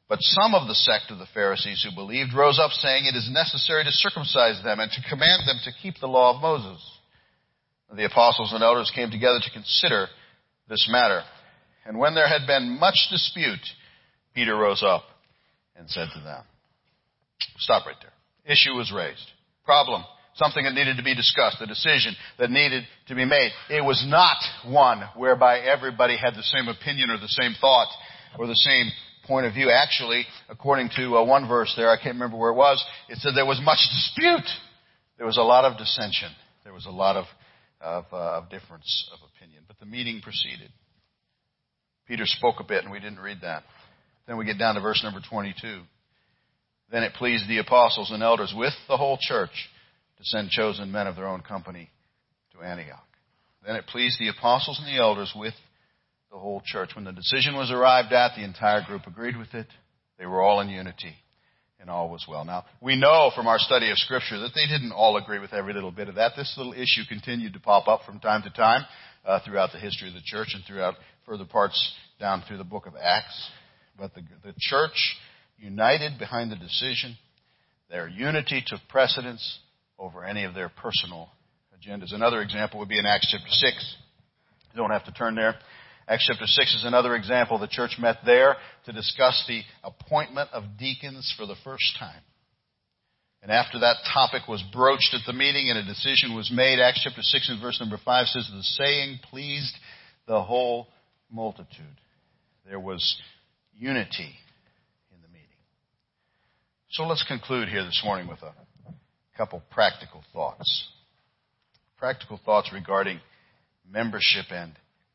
But 0.04 0.20
some 0.20 0.52
of 0.52 0.68
the 0.68 0.76
sect 0.76 1.08
of 1.08 1.16
the 1.16 1.32
Pharisees 1.32 1.80
who 1.80 1.96
believed 1.96 2.36
rose 2.36 2.60
up, 2.60 2.76
saying, 2.76 3.08
It 3.08 3.16
is 3.16 3.32
necessary 3.32 3.88
to 3.88 3.96
circumcise 3.96 4.60
them 4.62 4.84
and 4.84 4.92
to 4.92 5.08
command 5.08 5.48
them 5.48 5.64
to 5.64 5.72
keep 5.80 5.96
the 5.96 6.12
law 6.12 6.36
of 6.36 6.44
Moses. 6.44 6.84
The 7.88 8.04
apostles 8.04 8.52
and 8.52 8.62
elders 8.62 8.92
came 8.94 9.10
together 9.10 9.40
to 9.40 9.56
consider 9.56 10.08
this 10.68 10.86
matter. 10.92 11.22
And 11.86 11.96
when 11.96 12.14
there 12.14 12.28
had 12.28 12.46
been 12.46 12.78
much 12.78 13.08
dispute, 13.10 13.64
Peter 14.36 14.54
rose 14.54 14.84
up 14.86 15.02
and 15.76 15.88
said 15.88 16.08
to 16.14 16.20
them, 16.20 16.44
Stop 17.58 17.86
right 17.86 17.96
there. 18.02 18.12
Issue 18.52 18.74
was 18.74 18.92
raised. 18.94 19.26
Problem 19.64 20.04
something 20.34 20.64
that 20.64 20.74
needed 20.74 20.98
to 20.98 21.02
be 21.02 21.14
discussed, 21.14 21.56
a 21.62 21.66
decision 21.66 22.14
that 22.38 22.50
needed 22.50 22.84
to 23.08 23.14
be 23.14 23.24
made. 23.24 23.50
It 23.70 23.82
was 23.82 24.04
not 24.06 24.36
one 24.70 25.02
whereby 25.16 25.60
everybody 25.60 26.16
had 26.16 26.34
the 26.34 26.42
same 26.42 26.68
opinion 26.68 27.08
or 27.08 27.16
the 27.16 27.26
same 27.26 27.54
thought 27.58 27.88
or 28.38 28.46
the 28.46 28.54
same 28.54 28.90
point 29.26 29.46
of 29.46 29.54
view. 29.54 29.70
Actually, 29.70 30.26
according 30.50 30.90
to 30.96 31.16
uh, 31.16 31.24
one 31.24 31.48
verse 31.48 31.72
there, 31.74 31.88
I 31.88 31.96
can't 31.96 32.16
remember 32.16 32.36
where 32.36 32.50
it 32.50 32.56
was, 32.56 32.84
it 33.08 33.16
said 33.18 33.32
there 33.34 33.46
was 33.46 33.60
much 33.64 33.78
dispute. 33.90 34.46
There 35.16 35.26
was 35.26 35.38
a 35.38 35.42
lot 35.42 35.64
of 35.64 35.78
dissension. 35.78 36.30
There 36.64 36.74
was 36.74 36.84
a 36.84 36.90
lot 36.90 37.16
of, 37.16 37.24
of, 37.80 38.04
uh, 38.12 38.38
of 38.38 38.50
difference 38.50 39.10
of 39.14 39.20
opinion. 39.34 39.64
But 39.66 39.80
the 39.80 39.86
meeting 39.86 40.20
proceeded. 40.20 40.70
Peter 42.06 42.24
spoke 42.26 42.60
a 42.60 42.64
bit, 42.64 42.84
and 42.84 42.92
we 42.92 43.00
didn't 43.00 43.20
read 43.20 43.38
that. 43.40 43.64
Then 44.26 44.36
we 44.36 44.44
get 44.44 44.58
down 44.58 44.74
to 44.74 44.80
verse 44.80 45.02
number 45.04 45.20
22. 45.28 45.80
Then 46.90 47.02
it 47.02 47.14
pleased 47.14 47.48
the 47.48 47.58
apostles 47.58 48.10
and 48.10 48.22
elders 48.22 48.54
with 48.56 48.72
the 48.88 48.96
whole 48.96 49.18
church 49.20 49.50
to 50.18 50.24
send 50.24 50.50
chosen 50.50 50.92
men 50.92 51.06
of 51.06 51.16
their 51.16 51.26
own 51.26 51.42
company 51.42 51.90
to 52.52 52.64
Antioch. 52.64 53.06
Then 53.64 53.76
it 53.76 53.86
pleased 53.86 54.18
the 54.18 54.28
apostles 54.28 54.80
and 54.80 54.88
the 54.88 55.00
elders 55.00 55.32
with 55.34 55.54
the 56.30 56.38
whole 56.38 56.62
church. 56.64 56.90
When 56.94 57.04
the 57.04 57.12
decision 57.12 57.56
was 57.56 57.70
arrived 57.70 58.12
at, 58.12 58.36
the 58.36 58.44
entire 58.44 58.82
group 58.82 59.06
agreed 59.06 59.36
with 59.36 59.54
it. 59.54 59.66
They 60.18 60.26
were 60.26 60.40
all 60.40 60.60
in 60.60 60.68
unity, 60.68 61.14
and 61.80 61.90
all 61.90 62.08
was 62.08 62.24
well. 62.28 62.44
Now, 62.44 62.64
we 62.80 62.96
know 62.96 63.30
from 63.34 63.48
our 63.48 63.58
study 63.58 63.90
of 63.90 63.98
Scripture 63.98 64.38
that 64.38 64.52
they 64.54 64.66
didn't 64.66 64.92
all 64.92 65.16
agree 65.16 65.40
with 65.40 65.52
every 65.52 65.74
little 65.74 65.90
bit 65.90 66.08
of 66.08 66.14
that. 66.14 66.32
This 66.36 66.54
little 66.56 66.72
issue 66.72 67.02
continued 67.08 67.52
to 67.54 67.60
pop 67.60 67.88
up 67.88 68.02
from 68.06 68.20
time 68.20 68.42
to 68.42 68.50
time 68.50 68.84
uh, 69.24 69.40
throughout 69.44 69.72
the 69.72 69.78
history 69.78 70.08
of 70.08 70.14
the 70.14 70.22
church 70.24 70.52
and 70.54 70.64
throughout 70.64 70.94
further 71.26 71.44
parts 71.44 71.92
down 72.18 72.42
through 72.46 72.58
the 72.58 72.64
book 72.64 72.86
of 72.86 72.94
Acts. 73.00 73.50
But 73.98 74.14
the, 74.14 74.22
the 74.44 74.54
church 74.58 75.16
united 75.58 76.18
behind 76.18 76.50
the 76.50 76.56
decision. 76.56 77.16
Their 77.90 78.08
unity 78.08 78.62
took 78.66 78.80
precedence 78.88 79.58
over 79.98 80.24
any 80.24 80.44
of 80.44 80.54
their 80.54 80.68
personal 80.68 81.30
agendas. 81.74 82.12
Another 82.12 82.42
example 82.42 82.78
would 82.80 82.88
be 82.88 82.98
in 82.98 83.06
Acts 83.06 83.28
chapter 83.30 83.48
6. 83.48 83.96
You 84.74 84.80
don't 84.82 84.90
have 84.90 85.04
to 85.04 85.12
turn 85.12 85.34
there. 85.34 85.54
Acts 86.08 86.26
chapter 86.28 86.46
6 86.46 86.74
is 86.74 86.84
another 86.84 87.14
example. 87.14 87.58
The 87.58 87.66
church 87.66 87.96
met 87.98 88.18
there 88.24 88.56
to 88.84 88.92
discuss 88.92 89.44
the 89.48 89.62
appointment 89.82 90.50
of 90.52 90.78
deacons 90.78 91.32
for 91.36 91.46
the 91.46 91.56
first 91.64 91.96
time. 91.98 92.20
And 93.42 93.50
after 93.50 93.78
that 93.80 93.96
topic 94.12 94.48
was 94.48 94.62
broached 94.72 95.14
at 95.14 95.20
the 95.26 95.32
meeting 95.32 95.70
and 95.70 95.78
a 95.78 95.84
decision 95.84 96.34
was 96.34 96.50
made, 96.52 96.80
Acts 96.80 97.02
chapter 97.04 97.22
6 97.22 97.48
and 97.48 97.60
verse 97.60 97.78
number 97.80 97.98
5 98.04 98.26
says, 98.26 98.50
The 98.52 98.62
saying 98.62 99.20
pleased 99.30 99.74
the 100.26 100.42
whole 100.42 100.88
multitude. 101.30 102.00
There 102.68 102.80
was 102.80 103.20
unity 103.78 104.34
in 105.12 105.20
the 105.22 105.28
meeting. 105.28 105.48
So 106.90 107.04
let's 107.04 107.24
conclude 107.24 107.68
here 107.68 107.84
this 107.84 108.00
morning 108.04 108.28
with 108.28 108.42
a 108.42 108.52
couple 109.36 109.62
practical 109.70 110.22
thoughts. 110.32 110.88
Practical 111.98 112.40
thoughts 112.44 112.70
regarding 112.72 113.20
membership 113.90 114.46
and 114.50 114.72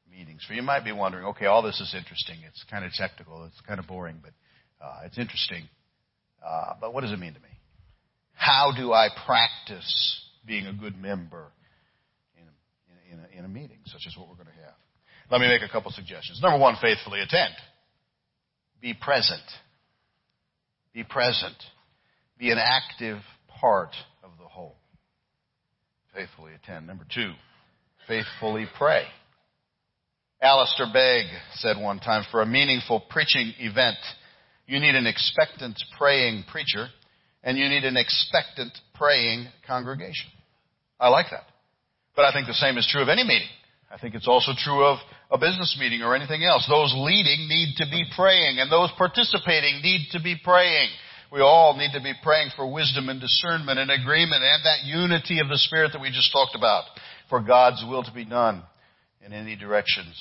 meetings. 0.09 0.43
For 0.47 0.53
you 0.53 0.61
might 0.61 0.83
be 0.83 0.91
wondering, 0.91 1.25
okay, 1.27 1.45
all 1.45 1.61
this 1.61 1.79
is 1.79 1.95
interesting. 1.97 2.37
It's 2.47 2.63
kind 2.69 2.85
of 2.85 2.91
technical. 2.93 3.45
It's 3.45 3.61
kind 3.61 3.79
of 3.79 3.87
boring, 3.87 4.17
but 4.21 4.31
uh, 4.83 5.01
it's 5.05 5.17
interesting. 5.17 5.63
Uh, 6.45 6.73
but 6.79 6.93
what 6.93 7.01
does 7.01 7.11
it 7.11 7.19
mean 7.19 7.33
to 7.33 7.39
me? 7.39 7.47
How 8.33 8.71
do 8.75 8.91
I 8.91 9.09
practice 9.25 10.21
being 10.45 10.65
a 10.65 10.73
good 10.73 10.99
member 10.99 11.51
in, 12.35 12.43
in, 13.13 13.19
in, 13.19 13.25
a, 13.25 13.39
in 13.39 13.45
a 13.45 13.47
meeting 13.47 13.77
such 13.85 14.01
as 14.07 14.17
what 14.17 14.27
we're 14.27 14.35
going 14.35 14.47
to 14.47 14.63
have? 14.63 14.73
Let 15.29 15.39
me 15.39 15.47
make 15.47 15.61
a 15.61 15.71
couple 15.71 15.91
suggestions. 15.91 16.41
Number 16.41 16.59
one, 16.59 16.75
faithfully 16.81 17.21
attend. 17.21 17.53
Be 18.81 18.93
present. 18.93 19.43
Be 20.93 21.03
present. 21.03 21.55
Be 22.37 22.51
an 22.51 22.57
active 22.57 23.19
part 23.47 23.91
of 24.23 24.31
the 24.39 24.47
whole. 24.47 24.75
Faithfully 26.13 26.53
attend. 26.53 26.87
Number 26.87 27.05
two, 27.13 27.33
faithfully 28.07 28.65
pray. 28.77 29.03
Alistair 30.41 30.87
Begg 30.91 31.25
said 31.53 31.77
one 31.79 31.99
time, 31.99 32.23
for 32.31 32.41
a 32.41 32.45
meaningful 32.45 33.03
preaching 33.09 33.53
event, 33.59 33.97
you 34.65 34.79
need 34.79 34.95
an 34.95 35.05
expectant 35.05 35.81
praying 35.97 36.43
preacher 36.51 36.87
and 37.43 37.57
you 37.57 37.69
need 37.69 37.83
an 37.83 37.97
expectant 37.97 38.75
praying 38.95 39.47
congregation. 39.67 40.29
I 40.99 41.09
like 41.09 41.27
that. 41.31 41.43
But 42.15 42.25
I 42.25 42.33
think 42.33 42.47
the 42.47 42.53
same 42.53 42.77
is 42.77 42.87
true 42.91 43.01
of 43.01 43.09
any 43.09 43.23
meeting. 43.23 43.47
I 43.91 43.97
think 43.97 44.15
it's 44.15 44.27
also 44.27 44.53
true 44.55 44.85
of 44.85 44.99
a 45.29 45.37
business 45.37 45.75
meeting 45.79 46.01
or 46.01 46.15
anything 46.15 46.43
else. 46.43 46.65
Those 46.67 46.93
leading 46.95 47.47
need 47.49 47.75
to 47.77 47.85
be 47.91 48.05
praying 48.15 48.59
and 48.59 48.71
those 48.71 48.89
participating 48.97 49.81
need 49.81 50.07
to 50.11 50.21
be 50.21 50.37
praying. 50.41 50.89
We 51.31 51.41
all 51.41 51.75
need 51.77 51.91
to 51.93 52.01
be 52.01 52.13
praying 52.23 52.51
for 52.55 52.71
wisdom 52.71 53.09
and 53.09 53.19
discernment 53.19 53.79
and 53.79 53.91
agreement 53.91 54.43
and 54.43 54.63
that 54.63 54.85
unity 54.85 55.39
of 55.39 55.49
the 55.49 55.57
Spirit 55.57 55.91
that 55.93 56.01
we 56.01 56.09
just 56.09 56.31
talked 56.31 56.55
about 56.55 56.83
for 57.29 57.41
God's 57.41 57.83
will 57.87 58.03
to 58.03 58.13
be 58.13 58.25
done 58.25 58.63
in 59.25 59.33
any 59.33 59.55
directions 59.55 60.15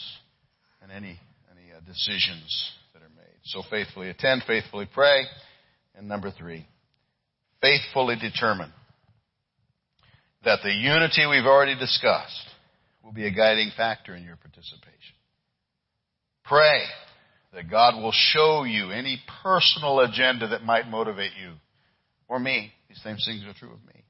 and 0.83 0.91
any, 0.91 1.19
any 1.51 1.73
uh, 1.77 1.81
decisions 1.87 2.73
that 2.93 3.03
are 3.03 3.11
made. 3.17 3.39
So 3.45 3.63
faithfully 3.71 4.11
attend, 4.11 4.43
faithfully 4.47 4.89
pray. 4.93 5.25
And 5.95 6.09
number 6.09 6.31
three, 6.31 6.67
faithfully 7.61 8.17
determine 8.21 8.73
that 10.45 10.61
the 10.63 10.73
unity 10.73 11.27
we've 11.27 11.45
already 11.45 11.79
discussed 11.79 12.51
will 13.03 13.13
be 13.13 13.27
a 13.27 13.31
guiding 13.31 13.71
factor 13.77 14.15
in 14.15 14.25
your 14.25 14.37
participation. 14.37 15.15
Pray 16.45 16.83
that 17.55 17.71
God 17.71 18.01
will 18.01 18.13
show 18.13 18.65
you 18.65 18.91
any 18.91 19.21
personal 19.43 20.01
agenda 20.01 20.49
that 20.49 20.63
might 20.63 20.89
motivate 20.89 21.33
you 21.41 21.55
or 22.29 22.39
me. 22.39 22.73
These 22.89 23.03
same 23.03 23.17
things 23.25 23.45
are 23.45 23.59
true 23.59 23.73
of 23.73 23.85
me. 23.87 24.05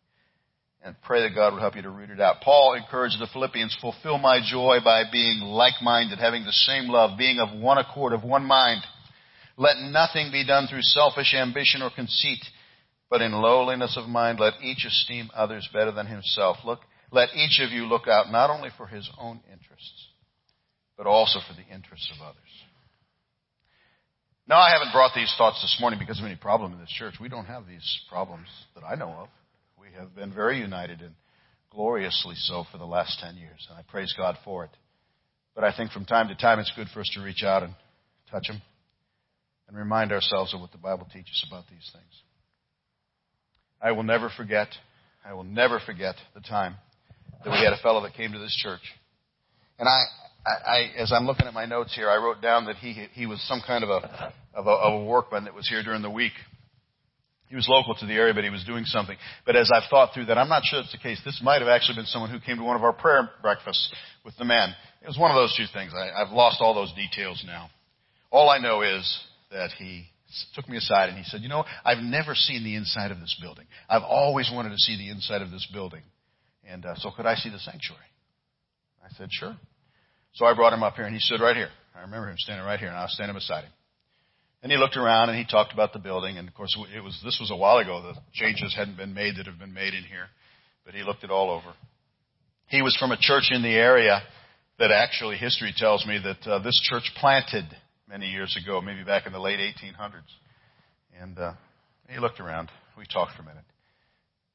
And 0.83 0.97
pray 1.03 1.23
that 1.23 1.35
God 1.35 1.53
will 1.53 1.61
help 1.61 1.77
you 1.77 1.83
to 1.83 1.91
root 1.91 2.11
it 2.11 2.21
out. 2.21 2.41
Paul 2.43 2.75
encouraged 2.75 3.21
the 3.21 3.29
Philippians, 3.33 3.77
fulfill 3.81 4.17
my 4.17 4.41
joy 4.43 4.79
by 4.83 5.05
being 5.13 5.41
like-minded, 5.41 6.19
having 6.19 6.45
the 6.45 6.53
same 6.53 6.89
love, 6.89 7.19
being 7.19 7.39
of 7.39 7.59
one 7.61 7.77
accord, 7.77 8.15
of 8.15 8.25
one 8.25 8.45
mind. 8.45 8.83
Let 9.59 9.77
nothing 9.79 10.31
be 10.33 10.47
done 10.47 10.67
through 10.67 10.81
selfish 10.81 11.35
ambition 11.35 11.83
or 11.83 11.91
conceit, 11.95 12.43
but 13.11 13.21
in 13.21 13.33
lowliness 13.33 13.99
of 13.99 14.09
mind 14.09 14.41
let 14.41 14.55
each 14.63 14.87
esteem 14.87 15.31
others 15.35 15.69
better 15.71 15.93
than 15.93 16.07
himself. 16.07 16.57
Look, 16.65 16.81
let 17.11 17.35
each 17.35 17.61
of 17.61 17.71
you 17.71 17.87
look 17.87 18.07
out 18.07 18.31
not 18.31 18.51
only 18.51 18.71
for 18.77 18.87
his 18.87 19.09
own 19.19 19.41
interests, 19.51 20.09
but 20.97 21.07
also 21.07 21.41
for 21.47 21.55
the 21.55 21.75
interests 21.75 22.11
of 22.15 22.23
others. 22.23 22.37
Now, 24.47 24.59
I 24.59 24.71
haven't 24.73 24.93
brought 24.93 25.13
these 25.15 25.33
thoughts 25.39 25.63
this 25.63 25.79
morning 25.81 25.99
because 25.99 26.19
of 26.19 26.25
any 26.25 26.37
problem 26.37 26.73
in 26.73 26.81
this 26.81 26.91
church. 26.91 27.15
We 27.21 27.29
don't 27.29 27.47
have 27.47 27.67
these 27.67 28.01
problems 28.09 28.49
that 28.75 28.85
I 28.85 28.97
know 28.97 29.11
of. 29.11 29.29
We 29.79 29.89
have 29.97 30.15
been 30.15 30.35
very 30.35 30.59
united 30.59 31.01
and 31.01 31.15
gloriously 31.71 32.35
so 32.37 32.65
for 32.71 32.79
the 32.79 32.85
last 32.85 33.21
10 33.21 33.37
years, 33.37 33.67
and 33.69 33.79
I 33.79 33.83
praise 33.83 34.13
God 34.17 34.37
for 34.45 34.65
it. 34.65 34.71
But 35.55 35.65
I 35.65 35.77
think 35.77 35.93
from 35.93 36.05
time 36.05 36.29
to 36.29 36.35
time 36.35 36.59
it's 36.59 36.73
good 36.75 36.89
for 36.93 37.01
us 37.01 37.11
to 37.15 37.23
reach 37.23 37.43
out 37.45 37.63
and 37.63 37.75
touch 38.31 38.49
them 38.49 38.61
and 39.69 39.77
remind 39.77 40.11
ourselves 40.11 40.53
of 40.53 40.61
what 40.61 40.73
the 40.73 40.79
Bible 40.79 41.07
teaches 41.13 41.45
about 41.49 41.65
these 41.71 41.89
things. 41.93 42.23
I 43.81 43.93
will 43.93 44.03
never 44.03 44.31
forget, 44.37 44.69
I 45.25 45.33
will 45.33 45.45
never 45.45 45.81
forget 45.81 46.17
the 46.35 46.41
time 46.41 46.75
that 47.45 47.51
we 47.51 47.59
had 47.59 47.73
a 47.73 47.79
fellow 47.83 48.03
that 48.03 48.15
came 48.15 48.33
to 48.33 48.39
this 48.39 48.57
church. 48.63 48.81
And 49.79 49.89
I, 49.89 50.03
I, 50.47 50.51
I, 50.51 50.91
as 50.99 51.13
I'm 51.13 51.27
looking 51.27 51.47
at 51.47 51.55
my 51.55 51.67
notes 51.67 51.95
here, 51.95 52.09
I 52.11 52.17
wrote 52.17 52.43
down 52.43 52.67
that 52.67 52.77
he 52.77 52.93
he 53.15 53.27
was 53.27 53.41
some 53.47 53.63
kind 53.67 53.85
of 53.85 53.91
a, 53.91 54.33
of 54.55 54.67
a 54.67 54.71
of 54.71 55.03
a 55.03 55.05
workman 55.05 55.45
that 55.45 55.55
was 55.55 55.69
here 55.69 55.83
during 55.83 56.03
the 56.03 56.11
week. 56.11 56.33
He 57.49 57.57
was 57.57 57.67
local 57.69 57.97
to 57.97 58.07
the 58.07 58.15
area, 58.15 58.33
but 58.33 58.45
he 58.45 58.51
was 58.51 58.63
doing 58.65 58.85
something. 58.85 59.17
But 59.45 59.57
as 59.57 59.73
I've 59.75 59.89
thought 59.91 60.15
through 60.15 60.27
that, 60.27 60.39
I'm 60.39 60.49
not 60.49 60.63
sure 60.65 60.79
it's 60.79 60.93
the 60.93 60.99
case. 60.99 61.21
This 61.25 61.41
might 61.43 61.61
have 61.61 61.69
actually 61.69 61.97
been 61.97 62.07
someone 62.07 62.31
who 62.31 62.39
came 62.39 62.59
to 62.59 62.63
one 62.63 62.77
of 62.77 62.85
our 62.85 62.93
prayer 62.93 63.29
breakfasts 63.43 63.93
with 64.25 64.37
the 64.37 64.45
men. 64.45 64.73
It 65.03 65.09
was 65.09 65.19
one 65.19 65.33
of 65.33 65.35
those 65.35 65.57
two 65.57 65.65
things. 65.73 65.93
I, 65.93 66.11
I've 66.23 66.33
lost 66.33 66.59
all 66.61 66.75
those 66.75 66.93
details 66.93 67.43
now. 67.45 67.69
All 68.31 68.49
I 68.49 68.59
know 68.59 68.83
is 68.83 69.21
that 69.51 69.71
he 69.79 70.05
took 70.55 70.69
me 70.69 70.77
aside 70.77 71.09
and 71.09 71.19
he 71.19 71.25
said, 71.25 71.41
"You 71.41 71.49
know, 71.49 71.65
I've 71.85 71.99
never 72.05 72.37
seen 72.37 72.63
the 72.63 72.77
inside 72.77 73.11
of 73.11 73.19
this 73.19 73.37
building. 73.43 73.67
I've 73.89 74.05
always 74.05 74.49
wanted 74.53 74.71
to 74.71 74.79
see 74.79 74.97
the 74.97 75.11
inside 75.11 75.43
of 75.43 75.51
this 75.51 75.67
building." 75.73 76.03
And 76.69 76.85
uh, 76.85 76.95
so 76.97 77.11
could 77.17 77.27
I 77.27 77.35
see 77.35 77.51
the 77.51 77.59
sanctuary? 77.59 78.05
I 79.05 79.09
said, 79.17 79.29
sure. 79.31 79.57
So 80.35 80.45
I 80.45 80.55
brought 80.55 80.73
him 80.73 80.83
up 80.83 80.95
here 80.95 81.05
and 81.05 81.15
he 81.15 81.21
stood 81.21 81.41
right 81.41 81.57
here. 81.57 81.71
I 81.95 82.03
remember 82.03 82.31
him 82.31 82.37
standing 82.39 82.65
right 82.65 82.79
here 82.79 82.89
and 82.89 82.97
I 82.97 83.03
was 83.03 83.15
standing 83.15 83.35
beside 83.35 83.65
him. 83.65 83.73
And 84.63 84.71
he 84.71 84.79
looked 84.79 84.97
around 84.97 85.31
and 85.31 85.39
he 85.39 85.47
talked 85.51 85.73
about 85.73 85.93
the 85.93 85.99
building. 85.99 86.37
And 86.37 86.47
of 86.47 86.55
course, 86.55 86.77
it 86.95 87.01
was, 87.01 87.19
this 87.25 87.39
was 87.41 87.51
a 87.51 87.57
while 87.57 87.79
ago. 87.79 88.03
The 88.03 88.21
changes 88.33 88.75
hadn't 88.77 88.97
been 88.97 89.15
made 89.15 89.37
that 89.37 89.47
have 89.47 89.59
been 89.59 89.73
made 89.73 89.95
in 89.95 90.05
here, 90.05 90.29
but 90.85 90.95
he 90.95 91.03
looked 91.03 91.25
it 91.25 91.31
all 91.31 91.51
over. 91.51 91.75
He 92.67 92.83
was 92.83 92.97
from 92.97 93.11
a 93.11 93.17
church 93.19 93.51
in 93.51 93.63
the 93.63 93.75
area 93.75 94.21
that 94.79 94.91
actually 94.91 95.37
history 95.37 95.75
tells 95.77 96.07
me 96.07 96.21
that 96.23 96.51
uh, 96.51 96.63
this 96.63 96.79
church 96.89 97.11
planted 97.17 97.65
many 98.09 98.31
years 98.31 98.57
ago, 98.63 98.81
maybe 98.81 99.03
back 99.03 99.27
in 99.27 99.33
the 99.33 99.41
late 99.41 99.59
1800s. 99.59 100.23
And 101.21 101.39
uh, 101.39 101.53
he 102.09 102.19
looked 102.19 102.41
around. 102.41 102.71
We 102.97 103.05
talked 103.07 103.35
for 103.37 103.43
a 103.43 103.47
minute. 103.47 103.65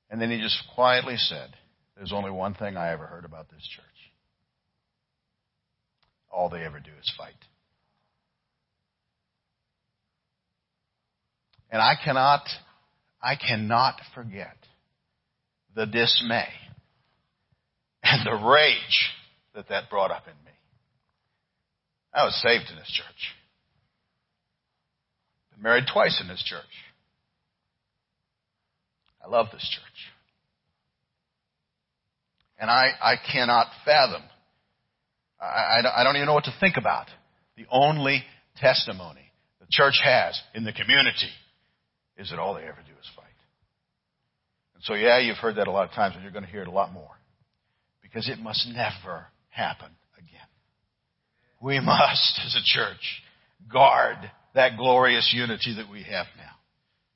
And 0.09 0.21
then 0.21 0.29
he 0.29 0.39
just 0.39 0.61
quietly 0.75 1.15
said, 1.17 1.49
there's 1.95 2.13
only 2.13 2.31
one 2.31 2.53
thing 2.53 2.77
I 2.77 2.91
ever 2.91 3.05
heard 3.05 3.25
about 3.25 3.49
this 3.49 3.65
church. 3.75 3.85
All 6.31 6.49
they 6.49 6.63
ever 6.63 6.79
do 6.79 6.91
is 6.99 7.13
fight. 7.17 7.33
And 11.71 11.81
I 11.81 11.93
cannot, 12.03 12.41
I 13.21 13.35
cannot 13.35 13.95
forget 14.13 14.57
the 15.75 15.85
dismay 15.85 16.47
and 18.03 18.25
the 18.25 18.45
rage 18.45 19.11
that 19.55 19.69
that 19.69 19.89
brought 19.89 20.11
up 20.11 20.23
in 20.27 20.45
me. 20.45 20.51
I 22.13 22.23
was 22.23 22.39
saved 22.41 22.69
in 22.69 22.77
this 22.77 22.91
church. 22.91 23.33
Been 25.53 25.63
married 25.63 25.85
twice 25.91 26.19
in 26.21 26.27
this 26.27 26.43
church. 26.45 26.61
I 29.23 29.27
love 29.27 29.47
this 29.51 29.67
church. 29.67 30.14
And 32.59 32.69
I, 32.69 32.91
I 33.01 33.15
cannot 33.31 33.67
fathom, 33.83 34.21
I, 35.39 35.81
I 35.95 36.03
don't 36.03 36.15
even 36.15 36.27
know 36.27 36.33
what 36.33 36.45
to 36.45 36.55
think 36.59 36.77
about 36.77 37.07
the 37.57 37.65
only 37.69 38.23
testimony 38.57 39.31
the 39.59 39.67
church 39.69 39.99
has 40.03 40.39
in 40.53 40.63
the 40.63 40.73
community 40.73 41.29
is 42.17 42.29
that 42.29 42.39
all 42.39 42.53
they 42.53 42.61
ever 42.61 42.81
do 42.85 42.93
is 42.99 43.09
fight. 43.15 43.25
And 44.75 44.83
so, 44.83 44.93
yeah, 44.93 45.19
you've 45.19 45.37
heard 45.37 45.55
that 45.55 45.67
a 45.67 45.71
lot 45.71 45.87
of 45.87 45.91
times, 45.91 46.15
and 46.15 46.23
you're 46.23 46.31
going 46.31 46.45
to 46.45 46.51
hear 46.51 46.61
it 46.61 46.67
a 46.67 46.71
lot 46.71 46.93
more. 46.93 47.11
Because 48.01 48.29
it 48.29 48.39
must 48.39 48.67
never 48.67 49.25
happen 49.49 49.89
again. 50.17 50.47
We 51.61 51.79
must, 51.79 52.39
as 52.45 52.55
a 52.55 52.63
church, 52.63 53.21
guard 53.71 54.17
that 54.53 54.77
glorious 54.77 55.33
unity 55.35 55.75
that 55.77 55.89
we 55.91 56.03
have 56.03 56.27
now. 56.37 56.51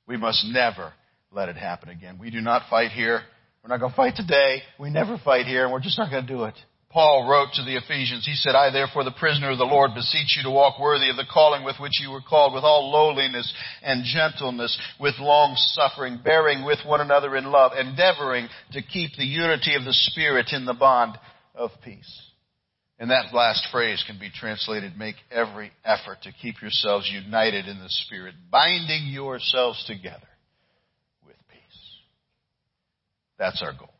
We 0.06 0.16
must 0.16 0.44
never 0.46 0.92
let 1.30 1.48
it 1.48 1.56
happen 1.56 1.88
again. 1.88 2.18
We 2.18 2.30
do 2.30 2.40
not 2.40 2.68
fight 2.68 2.90
here. 2.90 3.22
We're 3.62 3.68
not 3.68 3.80
going 3.80 3.92
to 3.92 3.96
fight 3.96 4.16
today. 4.16 4.62
We 4.78 4.90
never 4.90 5.18
fight 5.18 5.46
here, 5.46 5.64
and 5.64 5.72
we're 5.72 5.80
just 5.80 5.98
not 5.98 6.10
going 6.10 6.26
to 6.26 6.32
do 6.32 6.44
it. 6.44 6.54
Paul 6.90 7.28
wrote 7.30 7.52
to 7.54 7.62
the 7.62 7.76
Ephesians, 7.76 8.26
he 8.26 8.34
said, 8.34 8.56
I 8.56 8.70
therefore, 8.70 9.04
the 9.04 9.12
prisoner 9.12 9.50
of 9.50 9.58
the 9.58 9.64
Lord, 9.64 9.94
beseech 9.94 10.36
you 10.36 10.42
to 10.42 10.50
walk 10.50 10.80
worthy 10.80 11.08
of 11.08 11.16
the 11.16 11.28
calling 11.30 11.62
with 11.62 11.76
which 11.78 12.00
you 12.00 12.10
were 12.10 12.20
called, 12.20 12.52
with 12.52 12.64
all 12.64 12.90
lowliness 12.90 13.52
and 13.82 14.02
gentleness, 14.04 14.76
with 14.98 15.14
long 15.20 15.54
suffering, 15.54 16.18
bearing 16.24 16.64
with 16.64 16.80
one 16.84 17.00
another 17.00 17.36
in 17.36 17.44
love, 17.44 17.72
endeavoring 17.78 18.48
to 18.72 18.82
keep 18.82 19.12
the 19.16 19.24
unity 19.24 19.76
of 19.76 19.84
the 19.84 19.92
Spirit 19.92 20.48
in 20.52 20.64
the 20.64 20.74
bond 20.74 21.16
of 21.54 21.70
peace. 21.84 22.22
And 22.98 23.10
that 23.12 23.32
last 23.32 23.68
phrase 23.70 24.02
can 24.04 24.18
be 24.18 24.28
translated, 24.28 24.98
make 24.98 25.14
every 25.30 25.70
effort 25.84 26.18
to 26.24 26.32
keep 26.32 26.60
yourselves 26.60 27.08
united 27.10 27.66
in 27.66 27.78
the 27.78 27.88
Spirit, 27.88 28.34
binding 28.50 29.06
yourselves 29.06 29.82
together 29.86 30.28
with 31.24 31.36
peace. 31.48 31.80
That's 33.40 33.62
our 33.62 33.72
goal. 33.72 33.94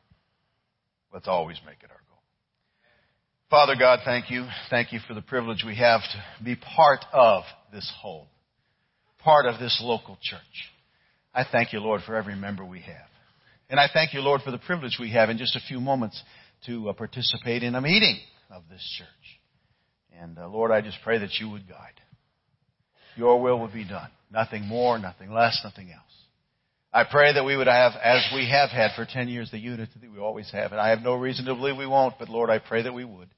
Let's 1.15 1.27
always 1.27 1.59
make 1.67 1.79
it 1.83 1.91
our 1.91 2.03
goal. 2.09 2.19
Father 3.49 3.75
God, 3.75 4.01
thank 4.05 4.31
you. 4.31 4.47
Thank 4.69 4.93
you 4.93 5.01
for 5.09 5.15
the 5.15 5.23
privilege 5.23 5.65
we 5.67 5.77
have 5.77 6.03
to 6.03 6.45
be 6.45 6.57
part 6.57 7.01
of 7.11 7.43
this 7.73 7.91
whole, 8.01 8.29
part 9.19 9.47
of 9.47 9.59
this 9.59 9.81
local 9.83 10.19
church. 10.23 10.41
I 11.35 11.45
thank 11.51 11.73
you, 11.73 11.81
Lord, 11.81 12.03
for 12.03 12.17
every 12.17 12.37
member 12.37 12.67
we 12.67 12.83
have. 12.83 13.09
And 13.71 13.81
I 13.81 13.89
thank 13.93 14.13
you, 14.13 14.21
Lord, 14.21 14.43
for 14.43 14.51
the 14.51 14.59
privilege 14.59 14.99
we 15.01 15.13
have 15.13 15.31
in 15.31 15.39
just 15.39 15.57
a 15.57 15.61
few 15.61 15.81
moments 15.81 16.23
to 16.67 16.91
uh, 16.91 16.93
participate 16.93 17.63
in 17.63 17.75
a 17.75 17.81
meeting 17.81 18.19
of 18.51 18.65
this 18.71 18.87
church. 18.99 20.21
And 20.21 20.39
uh, 20.39 20.49
Lord, 20.49 20.71
I 20.71 20.83
just 20.83 20.99
pray 21.03 21.19
that 21.19 21.31
you 21.41 21.49
would 21.49 21.67
guide. 21.67 21.99
Your 23.17 23.41
will 23.41 23.61
would 23.61 23.73
be 23.73 23.89
done. 23.89 24.11
Nothing 24.31 24.67
more, 24.67 24.99
nothing 24.99 25.33
less, 25.33 25.59
nothing 25.65 25.91
else. 25.91 26.21
I 26.93 27.05
pray 27.05 27.33
that 27.33 27.45
we 27.45 27.57
would 27.57 27.69
have, 27.69 27.93
as 28.03 28.29
we 28.35 28.49
have 28.51 28.71
had 28.71 28.91
for 28.97 29.05
10 29.05 29.29
years, 29.29 29.51
the 29.51 29.59
unity 29.59 29.93
that 30.01 30.11
we 30.11 30.19
always 30.19 30.51
have. 30.51 30.73
And 30.73 30.81
I 30.81 30.91
have 30.91 31.03
no 31.03 31.15
reason 31.15 31.45
to 31.45 31.55
believe 31.55 31.77
we 31.77 31.87
won't, 31.87 32.15
but 32.19 32.29
Lord, 32.29 32.51
I 32.51 32.59
pray 32.59 32.83
that 32.83 32.93
we 32.93 33.05
would. 33.05 33.29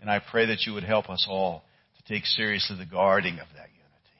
And 0.00 0.08
I 0.08 0.20
pray 0.20 0.46
that 0.46 0.64
you 0.64 0.74
would 0.74 0.84
help 0.84 1.10
us 1.10 1.26
all 1.28 1.64
to 1.96 2.12
take 2.12 2.24
seriously 2.24 2.76
the 2.78 2.86
guarding 2.86 3.34
of 3.34 3.48
that 3.56 3.68
unity. 3.70 4.16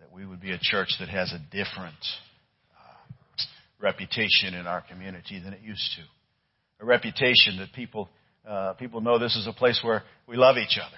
That 0.00 0.12
we 0.12 0.24
would 0.24 0.40
be 0.40 0.52
a 0.52 0.58
church 0.60 0.88
that 0.98 1.10
has 1.10 1.32
a 1.32 1.38
different 1.54 1.94
uh, 2.74 3.42
reputation 3.78 4.54
in 4.54 4.66
our 4.66 4.80
community 4.80 5.38
than 5.38 5.52
it 5.52 5.60
used 5.60 5.96
to. 5.96 6.84
A 6.84 6.86
reputation 6.86 7.58
that 7.58 7.72
people, 7.74 8.08
uh, 8.48 8.72
people 8.74 9.02
know 9.02 9.18
this 9.18 9.36
is 9.36 9.46
a 9.46 9.52
place 9.52 9.80
where 9.84 10.04
we 10.26 10.36
love 10.36 10.56
each 10.56 10.78
other, 10.78 10.96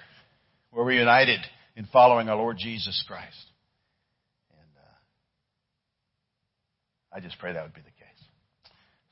where 0.69 0.85
we're 0.85 0.99
united 0.99 1.41
in 1.75 1.85
following 1.91 2.29
our 2.29 2.37
Lord 2.37 2.55
Jesus 2.57 3.03
Christ. 3.07 3.45
And 4.51 4.69
uh, 4.77 4.81
I 7.13 7.19
just 7.19 7.37
pray 7.39 7.53
that 7.53 7.63
would 7.63 7.73
be 7.73 7.81
the 7.81 7.87
case. 7.87 8.25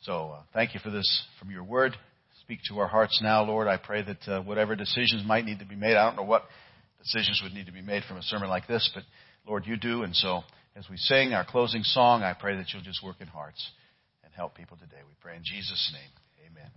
So 0.02 0.32
uh, 0.32 0.42
thank 0.54 0.74
you 0.74 0.80
for 0.80 0.90
this 0.90 1.24
from 1.40 1.52
your 1.52 1.64
word 1.64 1.96
speak 2.50 2.62
to 2.68 2.80
our 2.80 2.88
hearts 2.88 3.20
now, 3.22 3.44
Lord. 3.44 3.68
I 3.68 3.78
pray 3.78 4.02
that 4.02 4.28
uh, 4.28 4.42
whatever 4.42 4.76
decisions 4.76 5.24
might 5.24 5.46
need 5.46 5.60
to 5.60 5.66
be 5.66 5.76
made, 5.76 5.96
I 5.96 6.08
don't 6.08 6.16
know 6.16 6.24
what 6.24 6.46
decisions 6.98 7.42
would 7.44 7.54
need 7.54 7.68
to 7.68 7.72
be 7.72 7.84
made 7.84 8.02
from 8.06 8.18
a 8.18 8.24
sermon 8.24 8.50
like 8.50 8.66
this, 8.66 8.90
but 8.96 9.04
Lord, 9.46 9.68
you 9.68 9.78
do. 9.78 10.02
And 10.02 10.16
so 10.16 10.42
as 10.76 10.90
we 10.90 10.98
sing 10.98 11.34
our 11.34 11.46
closing 11.46 11.84
song, 11.84 12.24
I 12.24 12.34
pray 12.34 12.58
that 12.58 12.74
you'll 12.74 12.82
just 12.82 13.04
work 13.04 13.18
in 13.20 13.28
hearts 13.28 13.70
and 14.24 14.34
help 14.34 14.56
people 14.56 14.78
today. 14.78 14.98
We 15.08 15.14
pray 15.22 15.36
in 15.36 15.44
Jesus' 15.44 15.94
name. 15.94 16.50
Amen. 16.52 16.72